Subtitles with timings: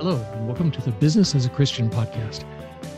[0.00, 2.44] Hello, and welcome to the Business as a Christian podcast.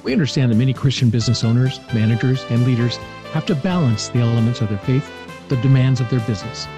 [0.04, 2.96] We understand that many Christian business owners, managers, and leaders
[3.32, 5.10] have to balance the elements of their faith,
[5.48, 6.68] the demands of their business.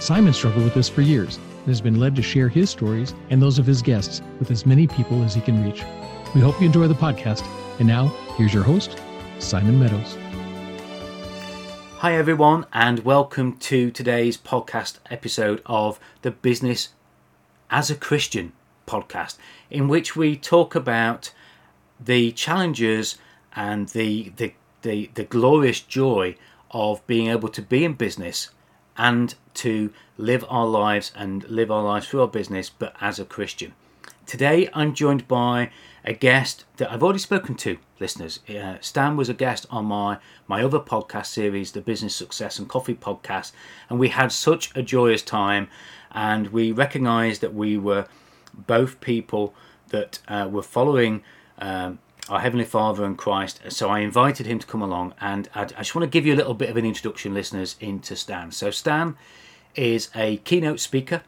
[0.00, 3.42] Simon struggled with this for years and has been led to share his stories and
[3.42, 5.84] those of his guests with as many people as he can reach.
[6.34, 7.46] We hope you enjoy the podcast.
[7.78, 8.06] And now,
[8.38, 8.96] here's your host,
[9.38, 10.16] Simon Meadows.
[11.98, 16.88] Hi, everyone, and welcome to today's podcast episode of the Business
[17.68, 18.54] as a Christian
[18.86, 19.36] podcast,
[19.70, 21.32] in which we talk about
[21.98, 23.18] the challenges
[23.54, 26.36] and the, the, the, the glorious joy
[26.70, 28.50] of being able to be in business
[28.96, 33.24] and to live our lives and live our lives through our business, but as a
[33.24, 33.74] Christian.
[34.26, 35.70] Today, I'm joined by
[36.04, 38.40] a guest that I've already spoken to, listeners.
[38.48, 42.68] Uh, Stan was a guest on my, my other podcast series, the Business Success and
[42.68, 43.52] Coffee podcast,
[43.88, 45.68] and we had such a joyous time.
[46.10, 48.06] And we recognized that we were
[48.66, 49.54] both people
[49.88, 51.22] that uh, were following
[51.58, 53.60] um, our Heavenly Father and Christ.
[53.68, 56.34] So I invited him to come along, and I'd, i just want to give you
[56.34, 58.50] a little bit of an introduction, listeners, into Stan.
[58.50, 59.16] So, Stan
[59.74, 61.22] is a keynote speaker,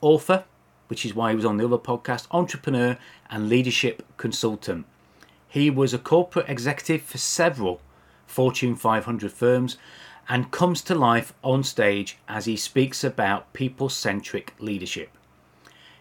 [0.00, 0.44] author,
[0.88, 2.96] which is why he was on the other podcast, entrepreneur,
[3.30, 4.86] and leadership consultant.
[5.48, 7.80] He was a corporate executive for several
[8.26, 9.78] Fortune 500 firms
[10.28, 15.10] and comes to life on stage as he speaks about people centric leadership.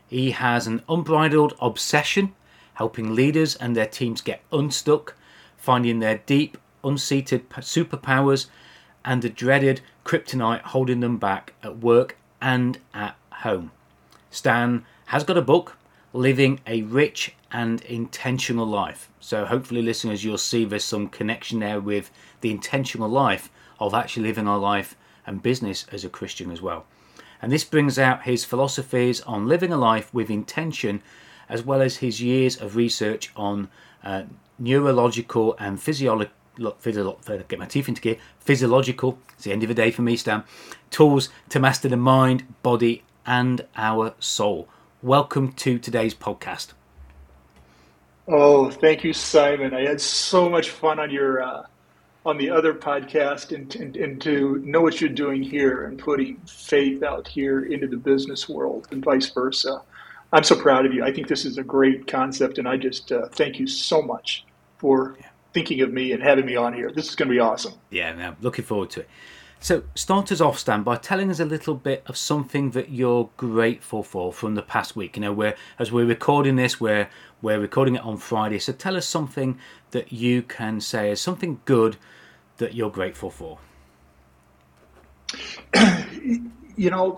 [0.08, 2.34] He has an unbridled obsession
[2.76, 5.16] helping leaders and their teams get unstuck,
[5.58, 8.48] finding their deep, unseated superpowers
[9.04, 13.72] and the dreaded kryptonite holding them back at work and at home.
[14.30, 15.78] Stan has got a book,
[16.14, 19.10] Living a Rich and Intentional Life.
[19.20, 24.24] So, hopefully, listeners, you'll see there's some connection there with the intentional life of actually
[24.24, 26.86] living our life and business as a Christian as well.
[27.42, 31.02] And this brings out his philosophies on living a life with intention,
[31.48, 33.70] as well as his years of research on
[34.04, 34.24] uh,
[34.58, 36.34] neurological and physiological.
[36.58, 38.18] Get my teeth into gear.
[38.40, 39.20] Physiological.
[39.34, 40.44] It's the end of the day for me, Stan.
[40.90, 44.68] Tools to master the mind, body, and our soul.
[45.04, 46.74] Welcome to today's podcast.
[48.28, 49.74] Oh, thank you, Simon.
[49.74, 51.64] I had so much fun on your uh,
[52.28, 56.36] on the other podcast, and, and, and to know what you're doing here and putting
[56.46, 59.82] faith out here into the business world, and vice versa.
[60.34, 61.06] I'm so proud of you.
[61.06, 64.46] I think this is a great concept, and I just uh, thank you so much
[64.78, 65.18] for
[65.54, 66.92] thinking of me and having me on here.
[66.92, 67.76] This is going to be awesome.
[67.92, 69.10] Yeah, now looking forward to it.
[69.60, 73.30] So, start us off, Stan, by telling us a little bit of something that you're
[73.38, 75.18] grateful for from the past week.
[75.18, 77.10] You know, we're, as we're recording this, we're
[77.42, 78.60] we're recording it on Friday.
[78.60, 79.58] So, tell us something
[79.92, 81.98] that you can say is something good
[82.58, 83.58] that you're grateful for.
[86.76, 87.18] you know,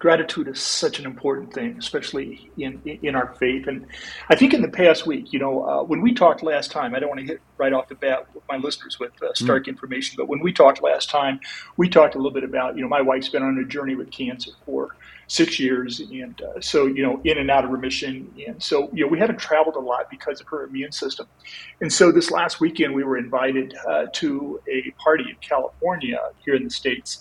[0.00, 3.68] gratitude is such an important thing, especially in in our faith.
[3.68, 3.86] And
[4.30, 6.98] I think in the past week, you know, uh, when we talked last time, I
[6.98, 9.68] don't want to hit right off the bat with my listeners with uh, stark mm.
[9.68, 11.38] information, but when we talked last time,
[11.76, 14.10] we talked a little bit about, you know, my wife's been on a journey with
[14.10, 14.96] cancer for
[15.26, 19.04] six years, and uh, so you know, in and out of remission, and so you
[19.04, 21.26] know, we haven't traveled a lot because of her immune system.
[21.82, 26.54] And so this last weekend, we were invited uh, to a party in California here
[26.54, 27.20] in the states,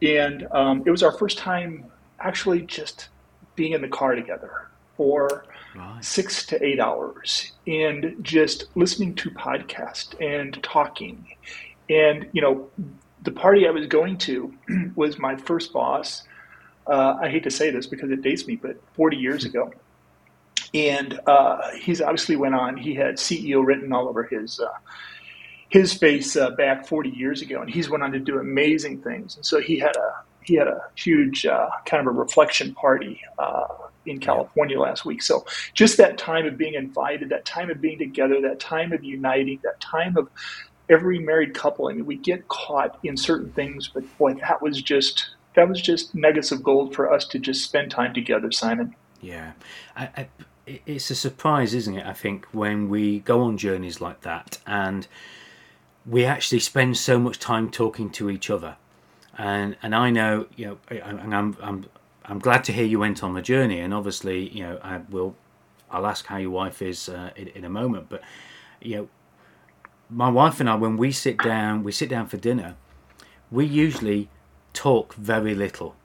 [0.00, 1.90] and um, it was our first time
[2.24, 3.08] actually just
[3.54, 5.44] being in the car together for
[5.76, 6.04] right.
[6.04, 11.26] six to eight hours and just listening to podcasts and talking.
[11.88, 12.68] And, you know,
[13.22, 14.52] the party I was going to
[14.94, 16.22] was my first boss.
[16.86, 19.72] Uh, I hate to say this because it dates me, but 40 years ago.
[20.72, 22.76] And uh, he's obviously went on.
[22.76, 24.66] He had CEO written all over his uh,
[25.68, 29.36] his face uh, back 40 years ago, and he's went on to do amazing things.
[29.36, 33.20] And so he had a he had a huge uh, kind of a reflection party
[33.38, 33.66] uh,
[34.06, 35.22] in California last week.
[35.22, 39.02] So just that time of being invited, that time of being together, that time of
[39.02, 40.28] uniting, that time of
[40.88, 41.88] every married couple.
[41.88, 45.80] I mean, we get caught in certain things, but boy, that was just that was
[45.80, 48.94] just nuggets of gold for us to just spend time together, Simon.
[49.20, 49.52] Yeah,
[49.96, 50.28] I, I,
[50.66, 52.04] it's a surprise, isn't it?
[52.04, 55.06] I think when we go on journeys like that and
[56.04, 58.76] we actually spend so much time talking to each other
[59.38, 61.86] and and I know you know, and I'm I'm
[62.24, 65.36] I'm glad to hear you went on the journey, and obviously you know I will
[65.90, 68.22] I'll ask how your wife is uh, in, in a moment, but
[68.80, 69.08] you know
[70.10, 72.76] my wife and I when we sit down we sit down for dinner,
[73.50, 74.28] we usually
[74.72, 75.96] talk very little,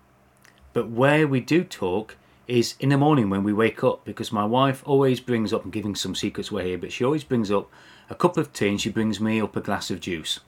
[0.73, 2.15] but where we do talk
[2.47, 5.71] is in the morning when we wake up because my wife always brings up and
[5.71, 7.69] giving some secrets away here, but she always brings up
[8.09, 10.39] a cup of tea and she brings me up a glass of juice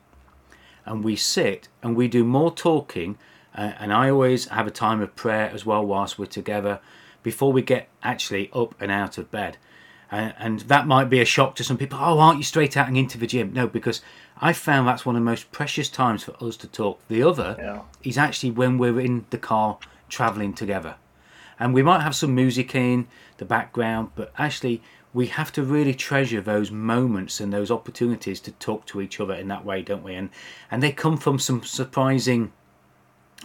[0.85, 3.17] and we sit and we do more talking.
[3.55, 6.79] Uh, and I always have a time of prayer as well whilst we're together
[7.23, 9.57] before we get actually up and out of bed.
[10.11, 11.97] Uh, and that might be a shock to some people.
[12.01, 13.53] Oh, aren't you straight out and into the gym?
[13.53, 14.01] No, because
[14.41, 16.99] I found that's one of the most precious times for us to talk.
[17.07, 17.81] The other yeah.
[18.03, 19.77] is actually when we're in the car
[20.09, 20.95] traveling together.
[21.59, 23.07] And we might have some music in
[23.37, 24.81] the background, but actually,
[25.13, 29.33] we have to really treasure those moments and those opportunities to talk to each other
[29.33, 30.15] in that way, don't we?
[30.15, 30.29] And
[30.69, 32.53] and they come from some surprising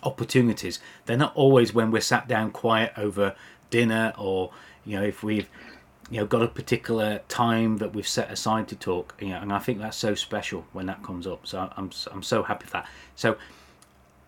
[0.02, 0.78] opportunities.
[1.06, 3.34] They're not always when we're sat down quiet over
[3.68, 4.52] dinner or
[4.84, 5.48] you know if we've
[6.08, 9.16] you know got a particular time that we've set aside to talk.
[9.20, 11.46] You know, and I think that's so special when that comes up.
[11.46, 12.88] So I'm I'm so happy for that.
[13.16, 13.36] So,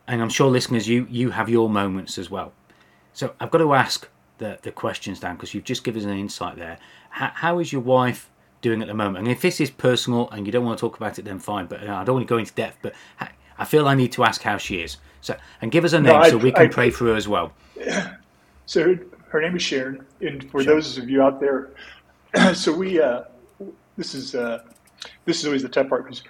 [0.08, 2.52] and I'm sure listeners, you you have your moments as well.
[3.12, 4.08] So I've got to ask
[4.38, 6.78] the the questions down because you've just given us an insight there.
[7.10, 8.30] How, how is your wife?
[8.60, 10.96] doing at the moment and if this is personal and you don't want to talk
[10.96, 12.92] about it then fine but i don't want to go into depth but
[13.56, 15.32] i feel i need to ask how she is so
[15.62, 17.28] and give us a name no, I, so we can I, pray for her as
[17.28, 17.52] well
[18.66, 18.98] so
[19.28, 21.70] her name is Sharon, and for those of you out there,
[22.54, 23.24] so we uh,
[23.96, 24.64] this is uh,
[25.24, 26.22] this is always the tough part because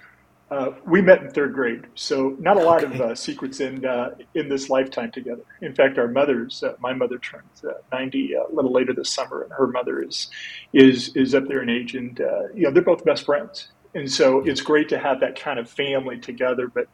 [0.51, 2.95] uh, we met in third grade, so not a lot okay.
[2.95, 5.43] of uh, secrets in uh, in this lifetime together.
[5.61, 9.51] In fact, our mothers, uh, my mother turns ninety a little later this summer, and
[9.53, 10.29] her mother is
[10.73, 12.17] is is up there in age, and
[12.55, 15.69] you know they're both best friends, and so it's great to have that kind of
[15.69, 16.67] family together.
[16.67, 16.87] But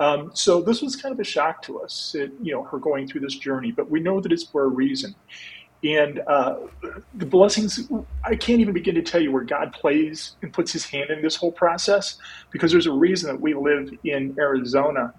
[0.00, 3.06] um, so this was kind of a shock to us, it, you know, her going
[3.06, 5.14] through this journey, but we know that it's for a reason.
[5.82, 6.56] And uh,
[7.14, 7.88] the blessings,
[8.24, 11.22] I can't even begin to tell you where God plays and puts his hand in
[11.22, 12.18] this whole process
[12.50, 15.14] because there's a reason that we live in Arizona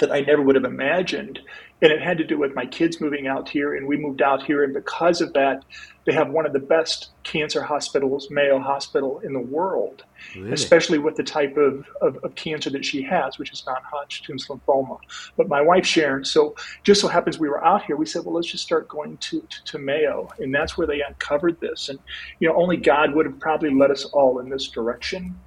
[0.00, 1.40] that I never would have imagined.
[1.80, 4.42] And it had to do with my kids moving out here, and we moved out
[4.42, 4.62] here.
[4.62, 5.64] And because of that,
[6.04, 10.04] they have one of the best cancer hospitals, Mayo Hospital, in the world,
[10.34, 10.52] really?
[10.52, 14.46] especially with the type of, of, of, cancer that she has, which is non Hodgkin's
[14.46, 14.98] lymphoma.
[15.36, 16.54] But my wife, Sharon, so
[16.84, 19.40] just so happens we were out here, we said, well, let's just start going to,
[19.40, 20.28] to, to Mayo.
[20.38, 21.88] And that's where they uncovered this.
[21.88, 21.98] And,
[22.40, 25.38] you know, only God would have probably led us all in this direction.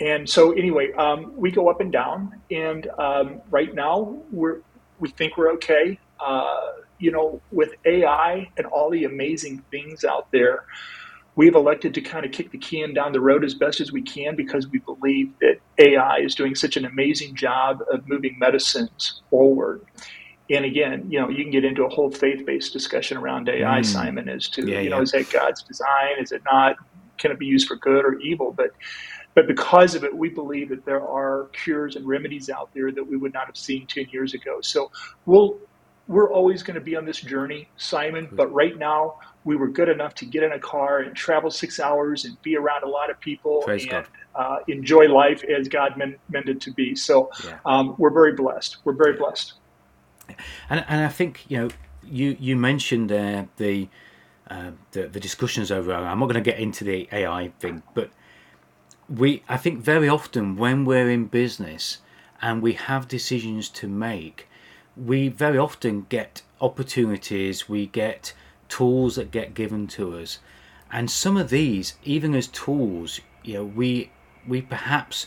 [0.00, 4.60] And so, anyway, um, we go up and down, and um, right now we're
[5.00, 5.98] we think we're okay.
[6.20, 10.64] Uh, you know, with AI and all the amazing things out there,
[11.36, 14.02] we've elected to kind of kick the can down the road as best as we
[14.02, 19.22] can because we believe that AI is doing such an amazing job of moving medicines
[19.30, 19.84] forward.
[20.50, 23.86] And again, you know, you can get into a whole faith-based discussion around AI, mm.
[23.86, 25.02] Simon, as to yeah, you know, yeah.
[25.02, 26.18] is that God's design?
[26.20, 26.76] Is it not?
[27.18, 28.52] Can it be used for good or evil?
[28.52, 28.70] But
[29.38, 33.04] but because of it, we believe that there are cures and remedies out there that
[33.04, 34.60] we would not have seen 10 years ago.
[34.60, 34.90] So
[35.26, 35.60] we'll,
[36.08, 38.28] we're always going to be on this journey, Simon.
[38.32, 41.78] But right now, we were good enough to get in a car and travel six
[41.78, 44.04] hours and be around a lot of people Praise and
[44.34, 46.96] uh, enjoy life as God meant, meant it to be.
[46.96, 47.60] So yeah.
[47.64, 48.78] um, we're very blessed.
[48.82, 49.52] We're very blessed.
[50.68, 51.68] And, and I think, you know,
[52.02, 53.88] you, you mentioned uh, the,
[54.50, 55.94] uh, the, the discussions over.
[55.94, 58.10] I'm not going to get into the AI thing, but
[59.08, 61.98] we I think very often when we're in business
[62.42, 64.48] and we have decisions to make,
[64.96, 68.32] we very often get opportunities, we get
[68.68, 70.38] tools that get given to us.
[70.92, 74.10] And some of these, even as tools, you know, we
[74.46, 75.26] we perhaps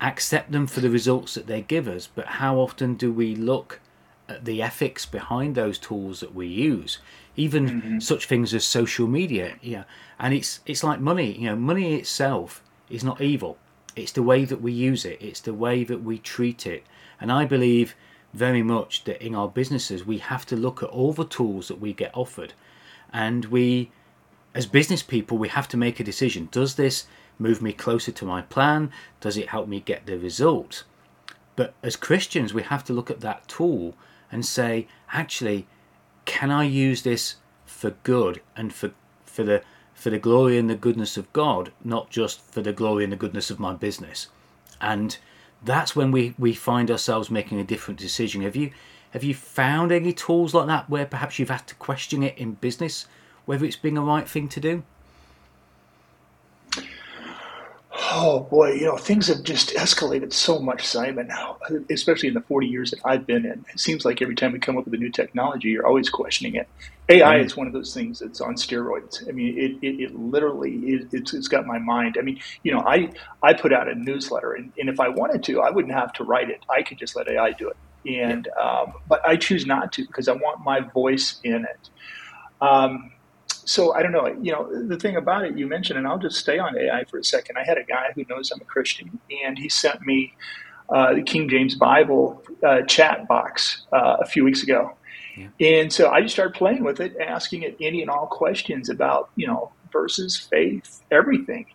[0.00, 3.80] accept them for the results that they give us, but how often do we look
[4.28, 6.98] at the ethics behind those tools that we use?
[7.36, 7.98] Even mm-hmm.
[8.00, 9.84] such things as social media, yeah.
[10.18, 13.56] And it's it's like money, you know, money itself is not evil.
[13.96, 16.84] It's the way that we use it, it's the way that we treat it.
[17.20, 17.94] And I believe
[18.32, 21.80] very much that in our businesses, we have to look at all the tools that
[21.80, 22.52] we get offered.
[23.12, 23.90] And we,
[24.54, 26.48] as business people, we have to make a decision.
[26.52, 27.06] Does this
[27.38, 28.92] move me closer to my plan?
[29.20, 30.84] Does it help me get the result?
[31.56, 33.94] But as Christians, we have to look at that tool
[34.30, 35.66] and say, actually,
[36.24, 38.92] can I use this for good and for,
[39.24, 39.62] for the
[40.00, 43.18] for the glory and the goodness of God, not just for the glory and the
[43.18, 44.28] goodness of my business.
[44.80, 45.18] And
[45.62, 48.40] that's when we, we find ourselves making a different decision.
[48.40, 48.70] Have you
[49.10, 52.52] have you found any tools like that where perhaps you've had to question it in
[52.52, 53.06] business,
[53.44, 54.84] whether it's been the right thing to do?
[58.12, 61.28] Oh boy, you know things have just escalated so much, Simon.
[61.28, 61.58] Now,
[61.90, 64.58] especially in the forty years that I've been in, it seems like every time we
[64.58, 66.68] come up with a new technology, you're always questioning it.
[67.08, 67.44] AI mm.
[67.44, 69.28] is one of those things that's on steroids.
[69.28, 72.16] I mean, it, it, it literally is, it's, it's got my mind.
[72.18, 73.10] I mean, you know, I
[73.44, 76.24] I put out a newsletter, and, and if I wanted to, I wouldn't have to
[76.24, 76.64] write it.
[76.68, 77.76] I could just let AI do it.
[78.06, 81.90] And um, but I choose not to because I want my voice in it.
[82.60, 83.12] Um,
[83.70, 84.26] so I don't know.
[84.42, 87.18] You know, the thing about it you mentioned, and I'll just stay on AI for
[87.18, 87.56] a second.
[87.58, 90.34] I had a guy who knows I'm a Christian, and he sent me
[90.90, 94.98] uh, the King James Bible uh, chat box uh, a few weeks ago,
[95.36, 95.48] Yeah.
[95.60, 99.30] And so I just started playing with it, asking it any and all questions about,
[99.36, 101.66] you know, verses, faith, everything.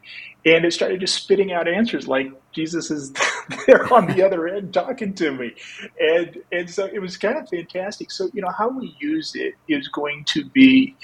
[0.45, 3.13] And it started just spitting out answers like Jesus is
[3.67, 5.53] there on the other end talking to me.
[5.99, 8.11] And and so it was kind of fantastic.
[8.11, 10.95] So, you know, how we use it is going to be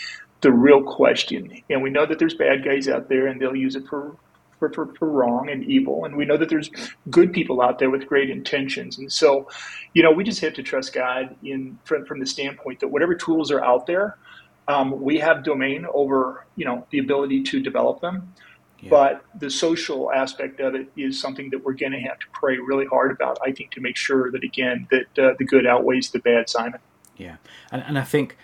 [0.41, 1.61] the real question.
[1.69, 4.15] And we know that there's bad guys out there and they'll use it for
[4.61, 6.05] for, for, for, wrong and evil.
[6.05, 6.69] And we know that there's
[7.09, 8.99] good people out there with great intentions.
[8.99, 9.49] And so,
[9.95, 13.15] you know, we just have to trust God in from, from the standpoint that whatever
[13.15, 14.19] tools are out there,
[14.67, 18.35] um, we have domain over, you know, the ability to develop them.
[18.81, 18.89] Yeah.
[18.91, 22.57] But the social aspect of it is something that we're going to have to pray
[22.57, 26.11] really hard about, I think, to make sure that, again, that uh, the good outweighs
[26.11, 26.79] the bad, Simon.
[27.17, 27.37] Yeah.
[27.71, 28.37] And, and I think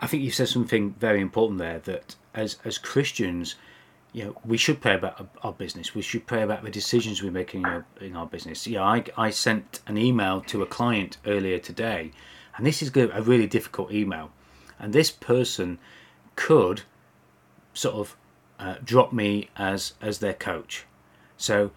[0.00, 3.56] I think you said something very important there that as, as Christians–
[4.12, 5.94] you know, we should pray about our business.
[5.94, 8.66] We should pray about the decisions we make in our, in our business.
[8.66, 12.10] Yeah, I, I sent an email to a client earlier today,
[12.56, 14.32] and this is a really difficult email.
[14.78, 15.78] And this person
[16.34, 16.82] could
[17.72, 18.16] sort of
[18.58, 20.86] uh, drop me as as their coach.
[21.36, 21.70] So,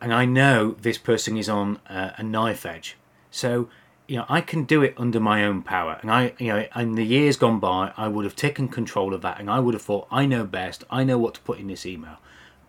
[0.00, 2.96] and I know this person is on uh, a knife edge.
[3.30, 3.68] So
[4.08, 5.98] you know, I can do it under my own power.
[6.00, 9.22] And I, you know, in the years gone by, I would have taken control of
[9.22, 11.66] that and I would have thought, I know best, I know what to put in
[11.66, 12.18] this email.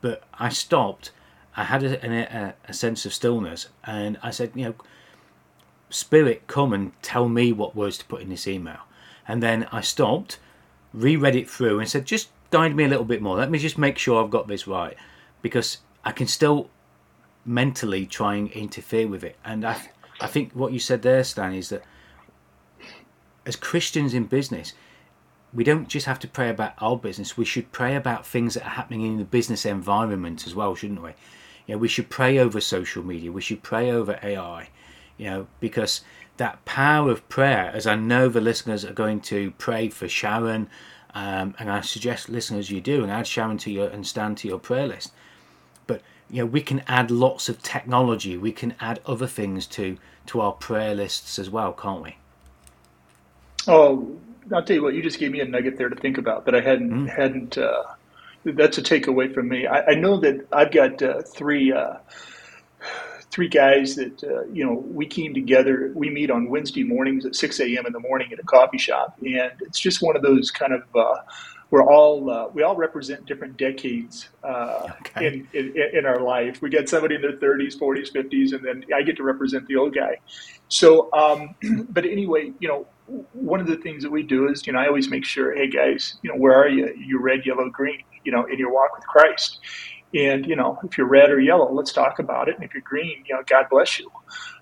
[0.01, 1.11] But I stopped,
[1.55, 4.75] I had a, a, a sense of stillness, and I said, you know,
[5.89, 8.79] Spirit, come and tell me what words to put in this email.
[9.27, 10.37] And then I stopped,
[10.93, 13.37] reread it through, and said, just guide me a little bit more.
[13.37, 14.95] Let me just make sure I've got this right.
[15.41, 16.69] Because I can still
[17.45, 19.37] mentally try and interfere with it.
[19.45, 19.81] And I,
[20.19, 21.83] I think what you said there, Stan, is that
[23.45, 24.73] as Christians in business,
[25.53, 27.37] we don't just have to pray about our business.
[27.37, 31.01] We should pray about things that are happening in the business environment as well, shouldn't
[31.01, 31.11] we?
[31.65, 33.31] You know, we should pray over social media.
[33.31, 34.69] We should pray over AI.
[35.17, 36.01] You know, because
[36.37, 40.69] that power of prayer, as I know the listeners are going to pray for Sharon,
[41.15, 44.47] um, and I suggest listeners you do, and add Sharon to your and Stan to
[44.47, 45.11] your prayer list
[46.29, 48.37] you know we can add lots of technology.
[48.37, 52.15] We can add other things to to our prayer lists as well can't we?
[53.67, 54.17] Oh
[54.53, 56.55] i'll tell you what you just gave me a nugget there to think about that
[56.55, 57.09] i hadn't mm.
[57.09, 57.83] hadn't uh,
[58.45, 59.67] that's a takeaway from me.
[59.67, 61.95] I, I know that i've got uh, three uh,
[63.29, 67.35] three guys that uh, you know we came together we meet on wednesday mornings at
[67.35, 70.51] 6 a.m in the morning at a coffee shop and it's just one of those
[70.51, 71.15] kind of uh,
[71.69, 75.27] we're all uh, we all represent different decades uh, okay.
[75.27, 76.61] in, in, in our life.
[76.61, 79.75] We get somebody in their 30s, 40s, 50s, and then I get to represent the
[79.75, 80.17] old guy.
[80.69, 81.55] So, um,
[81.89, 82.87] but anyway, you know,
[83.33, 85.69] one of the things that we do is, you know, I always make sure, hey
[85.69, 86.93] guys, you know, where are you?
[86.97, 89.59] You red, yellow, green, you know, in your walk with Christ.
[90.13, 92.55] And you know, if you're red or yellow, let's talk about it.
[92.55, 94.09] And if you're green, you know, God bless you.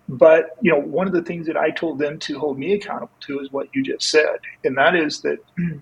[0.09, 3.13] But you know, one of the things that I told them to hold me accountable
[3.21, 5.37] to is what you just said, and that is that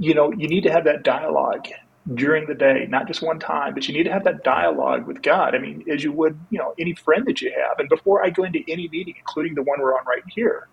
[0.00, 1.66] you know, you need to have that dialogue
[2.14, 5.20] during the day, not just one time, but you need to have that dialogue with
[5.20, 5.54] God.
[5.54, 7.78] I mean, as you would, you know, any friend that you have.
[7.78, 10.68] And before I go into any meeting, including the one we're on right here,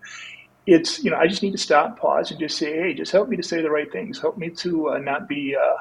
[0.66, 3.28] it's, you know, I just need to stop, pause, and just say, hey, just help
[3.28, 4.18] me to say the right things.
[4.18, 5.76] Help me to uh, not be uh,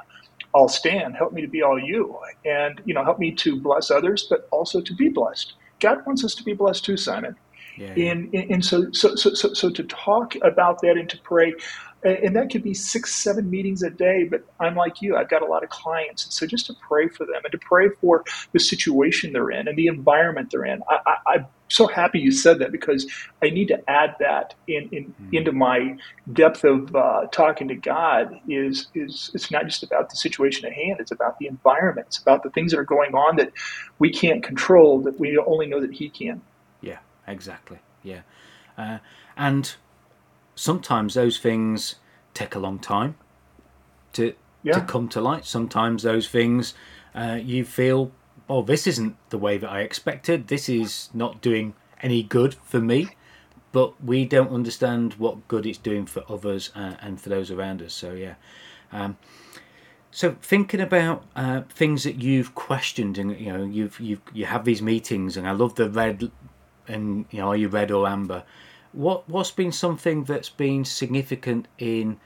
[0.53, 1.13] all Stan.
[1.13, 2.19] Help me to be all you.
[2.45, 5.53] And, you know, help me to bless others, but also to be blessed.
[5.79, 7.37] God wants us to be blessed too, Simon.
[7.77, 8.11] Yeah, yeah.
[8.11, 11.53] And, and so, so, so, so, so to talk about that and to pray,
[12.03, 14.25] and that could be six, seven meetings a day.
[14.29, 16.25] But I'm like you, I've got a lot of clients.
[16.25, 18.23] And so just to pray for them and to pray for
[18.53, 20.81] the situation they're in and the environment they're in.
[20.89, 23.11] I, am so happy you said that because
[23.41, 25.35] I need to add that in, in mm-hmm.
[25.35, 25.97] into my
[26.31, 28.39] depth of uh, talking to God.
[28.47, 32.07] Is is it's not just about the situation at hand; it's about the environment.
[32.07, 33.51] It's about the things that are going on that
[33.99, 35.01] we can't control.
[35.01, 36.41] That we only know that He can.
[36.81, 37.79] Yeah, exactly.
[38.03, 38.21] Yeah,
[38.77, 38.99] uh,
[39.35, 39.75] and
[40.57, 41.95] sometimes those things
[42.33, 43.15] take a long time
[44.13, 44.33] to
[44.63, 44.73] yeah.
[44.73, 45.45] to come to light.
[45.45, 46.73] Sometimes those things
[47.15, 48.11] uh, you feel,
[48.49, 50.47] oh, this isn't the way that I expected.
[50.47, 53.09] This is not doing any good for me.
[53.71, 57.81] But we don't understand what good it's doing for others uh, and for those around
[57.81, 57.93] us.
[57.93, 58.35] So yeah.
[58.91, 59.17] Um,
[60.09, 64.65] so thinking about uh, things that you've questioned, and you know, you've you you have
[64.65, 66.31] these meetings, and I love the red,
[66.87, 68.43] and you know, are you red or amber?
[68.97, 72.19] What what's been something that's been significant in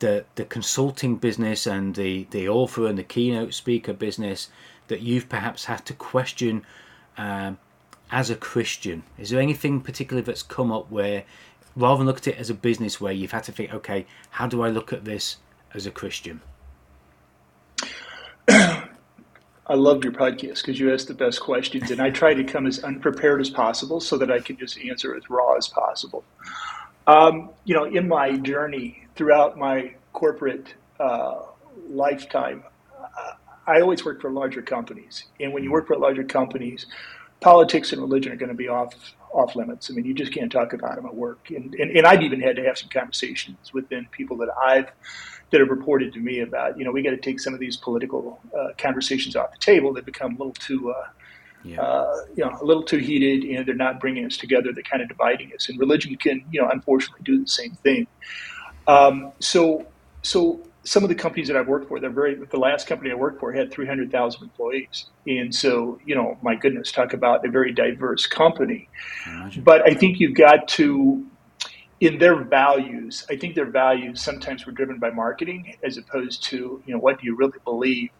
[0.00, 4.50] the the consulting business and the the author and the keynote speaker business
[4.88, 6.62] that you've perhaps had to question
[7.16, 7.56] um,
[8.10, 9.04] as a Christian?
[9.16, 11.24] Is there anything particular that's come up where,
[11.74, 14.46] rather than look at it as a business, where you've had to think, okay, how
[14.46, 15.38] do I look at this
[15.74, 16.40] as a Christian?
[19.68, 22.66] I loved your podcast because you ask the best questions, and I try to come
[22.66, 26.24] as unprepared as possible so that I can just answer as raw as possible.
[27.06, 31.42] Um, you know, in my journey throughout my corporate uh,
[31.88, 32.62] lifetime,
[33.66, 35.24] I always worked for larger companies.
[35.40, 36.86] And when you work for larger companies,
[37.40, 38.94] politics and religion are going to be off
[39.36, 39.90] off limits.
[39.90, 41.50] I mean, you just can't talk about them at work.
[41.50, 44.90] And, and, and I've even had to have some conversations within people that I've
[45.50, 47.76] that have reported to me about, you know, we got to take some of these
[47.76, 49.92] political uh, conversations off the table.
[49.92, 51.06] They become a little too, uh,
[51.62, 51.80] yeah.
[51.80, 54.72] uh, you know, a little too heated, and they're not bringing us together.
[54.72, 55.68] They're kind of dividing us.
[55.68, 58.08] And religion can, you know, unfortunately do the same thing.
[58.88, 59.86] Um, so,
[60.22, 62.36] so some of the companies that I've worked for, they're very.
[62.36, 66.92] The last company I worked for had 300,000 employees, and so you know, my goodness,
[66.92, 68.88] talk about a very diverse company.
[69.64, 71.26] But I think you've got to,
[72.00, 76.82] in their values, I think their values sometimes were driven by marketing as opposed to
[76.86, 78.10] you know what do you really believe.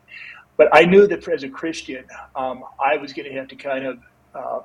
[0.57, 2.05] But I knew that as a Christian,
[2.35, 3.99] um, I was going to have to kind of
[4.35, 4.61] uh,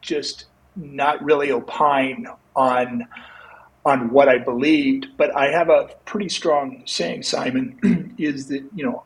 [0.00, 3.06] just not really opine on
[3.84, 8.84] on what I believed, but I have a pretty strong saying, Simon, is that you
[8.84, 9.02] know,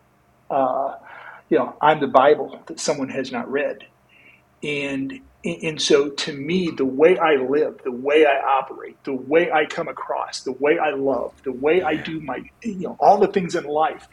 [0.50, 0.96] uh,
[1.48, 3.86] you know, I'm the Bible that someone has not read,
[4.62, 9.50] and and so to me, the way I live, the way I operate, the way
[9.50, 13.18] I come across, the way I love, the way I do my, you know, all
[13.18, 14.08] the things in life,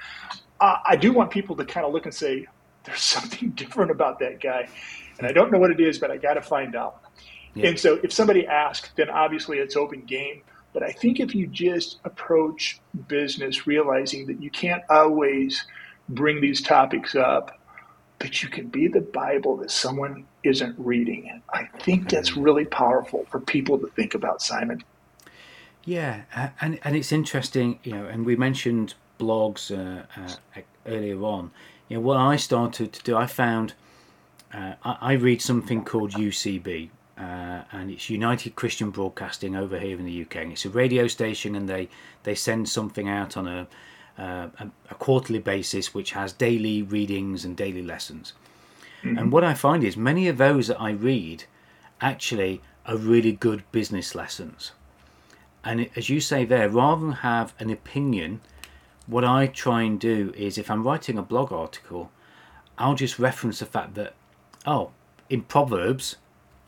[0.62, 2.48] uh, I do want people to kind of look and say,
[2.84, 4.70] there's something different about that guy,
[5.18, 7.02] and I don't know what it is, but I got to find out.
[7.56, 7.70] Yeah.
[7.70, 10.42] And so if somebody asks, then obviously it's open game.
[10.74, 15.66] But I think if you just approach business realizing that you can't always
[16.10, 17.60] bring these topics up,
[18.20, 22.42] but you can be the Bible that someone isn't reading, I think that's mm-hmm.
[22.42, 24.84] really powerful for people to think about, Simon.
[25.86, 26.22] Yeah,
[26.62, 31.52] and and it's interesting, you know, and we mentioned blogs uh, uh, earlier on.
[31.90, 33.74] You know, what I started to do, I found
[34.54, 39.98] uh, I, I read something called UCB, uh, and it's United Christian Broadcasting over here
[40.00, 40.38] in the UK.
[40.38, 41.90] And it's a radio station, and they
[42.24, 43.68] they send something out on a,
[44.18, 48.34] uh, a, a quarterly basis, which has daily readings and daily lessons.
[49.04, 49.18] Mm-hmm.
[49.18, 51.44] And what I find is many of those that I read
[52.02, 54.72] actually are really good business lessons.
[55.64, 58.42] And as you say there, rather than have an opinion,
[59.08, 62.12] what I try and do is if I'm writing a blog article,
[62.78, 64.14] I'll just reference the fact that,
[64.66, 64.92] oh,
[65.30, 66.18] in Proverbs,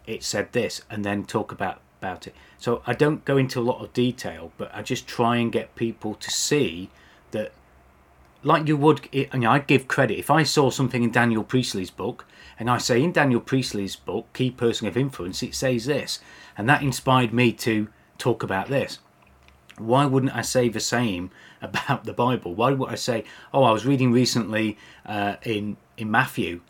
[0.07, 2.35] it said this and then talk about about it.
[2.57, 5.75] So i don't go into a lot of detail but i just try and get
[5.75, 6.89] people to see
[7.31, 7.51] that
[8.43, 10.19] like you would know, i give credit.
[10.19, 12.25] If i saw something in daniel priestley's book
[12.59, 16.19] and i say in daniel priestley's book key person of influence it says this
[16.57, 17.87] and that inspired me to
[18.17, 18.99] talk about this.
[19.77, 22.53] Why wouldn't i say the same about the bible?
[22.55, 26.61] Why would i say oh i was reading recently uh, in in matthew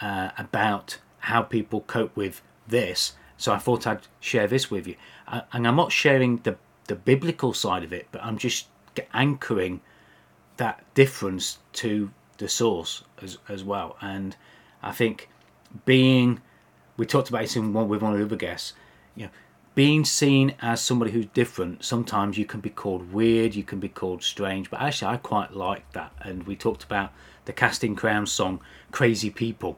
[0.00, 3.14] uh, about how people cope with this.
[3.36, 4.94] So I thought I'd share this with you.
[5.26, 8.68] And I'm not sharing the, the biblical side of it, but I'm just
[9.12, 9.80] anchoring
[10.56, 13.96] that difference to the source as, as well.
[14.00, 14.36] And
[14.84, 15.28] I think
[15.84, 16.40] being,
[16.96, 18.72] we talked about this in one, with one of the other guests,
[19.16, 19.30] you know,
[19.74, 23.88] being seen as somebody who's different, sometimes you can be called weird, you can be
[23.88, 26.12] called strange, but actually I quite like that.
[26.20, 27.10] And we talked about
[27.46, 28.60] the Casting Crowns song,
[28.92, 29.76] Crazy People.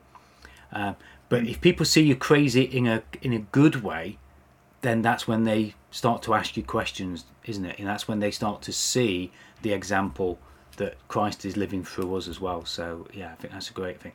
[0.71, 0.93] Uh,
[1.29, 4.19] but if people see you crazy in a in a good way,
[4.81, 7.79] then that's when they start to ask you questions, isn't it?
[7.79, 9.31] And that's when they start to see
[9.63, 10.39] the example
[10.77, 12.65] that Christ is living through us as well.
[12.65, 14.13] So yeah, I think that's a great thing.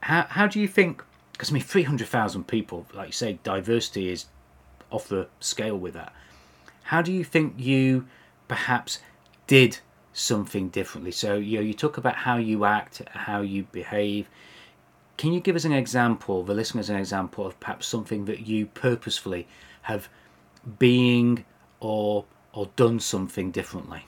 [0.00, 1.04] How how do you think?
[1.32, 4.26] Because I mean, three hundred thousand people, like you say, diversity is
[4.90, 6.12] off the scale with that.
[6.84, 8.06] How do you think you
[8.48, 8.98] perhaps
[9.46, 9.78] did
[10.12, 11.12] something differently?
[11.12, 14.28] So you know, you talk about how you act, how you behave
[15.16, 18.66] can you give us an example, the listeners an example of perhaps something that you
[18.66, 19.46] purposefully
[19.82, 20.08] have
[20.78, 21.44] being
[21.80, 24.04] or or done something differently?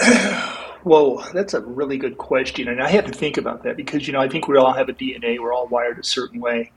[0.84, 4.12] Well, that's a really good question, and I have to think about that because you
[4.12, 5.38] know I think we all have a DNA.
[5.38, 6.72] We're all wired a certain way,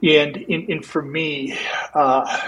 [0.00, 1.58] and and, and for me,
[1.92, 2.40] uh,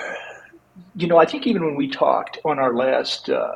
[0.95, 3.51] you know, I think even when we talked on our last uh,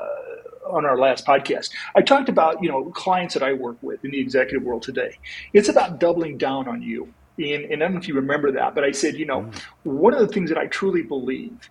[0.73, 4.11] on our last podcast, I talked about you know clients that I work with in
[4.11, 5.19] the executive world today.
[5.53, 7.13] It's about doubling down on you.
[7.39, 9.63] And, and I don't know if you remember that, but I said, you know, mm.
[9.85, 11.71] one of the things that I truly believe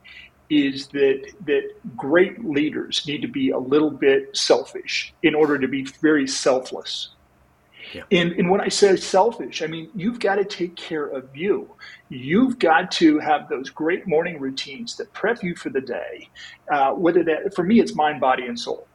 [0.50, 1.64] is that that
[1.96, 7.10] great leaders need to be a little bit selfish in order to be very selfless.
[7.94, 8.04] Yeah.
[8.12, 11.70] And, and when I say selfish, I mean you've got to take care of you.
[12.10, 16.30] You've got to have those great morning routines that prep you for the day.
[16.72, 18.88] Uh, whether that, for me, it's mind, body, and soul.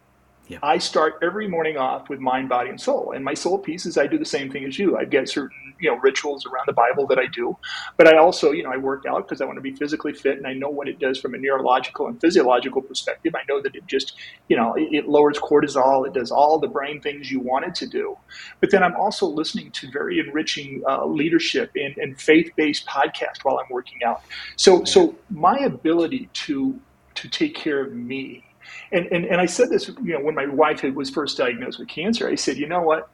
[0.48, 0.58] Yeah.
[0.62, 3.12] I start every morning off with mind, body, and soul.
[3.12, 4.96] And my soul piece is I do the same thing as you.
[4.96, 7.56] I've got certain you know rituals around the Bible that I do,
[7.96, 10.38] but I also you know I work out because I want to be physically fit,
[10.38, 13.34] and I know what it does from a neurological and physiological perspective.
[13.34, 14.14] I know that it just
[14.48, 17.74] you know it, it lowers cortisol, it does all the brain things you want it
[17.76, 18.16] to do.
[18.60, 23.42] But then I'm also listening to very enriching uh, leadership and, and faith based podcast
[23.42, 24.22] while I'm working out.
[24.54, 26.78] So so my ability to
[27.16, 28.45] to take care of me
[28.92, 31.88] and, and, and I said this, you know, when my wife was first diagnosed with
[31.88, 33.08] cancer, I said, you know what?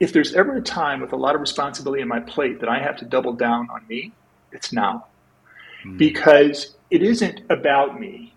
[0.00, 2.78] If there's ever a time with a lot of responsibility on my plate that I
[2.78, 4.12] have to double down on me,
[4.52, 5.06] it's now.
[5.84, 5.98] Mm.
[5.98, 8.34] Because it isn't about me.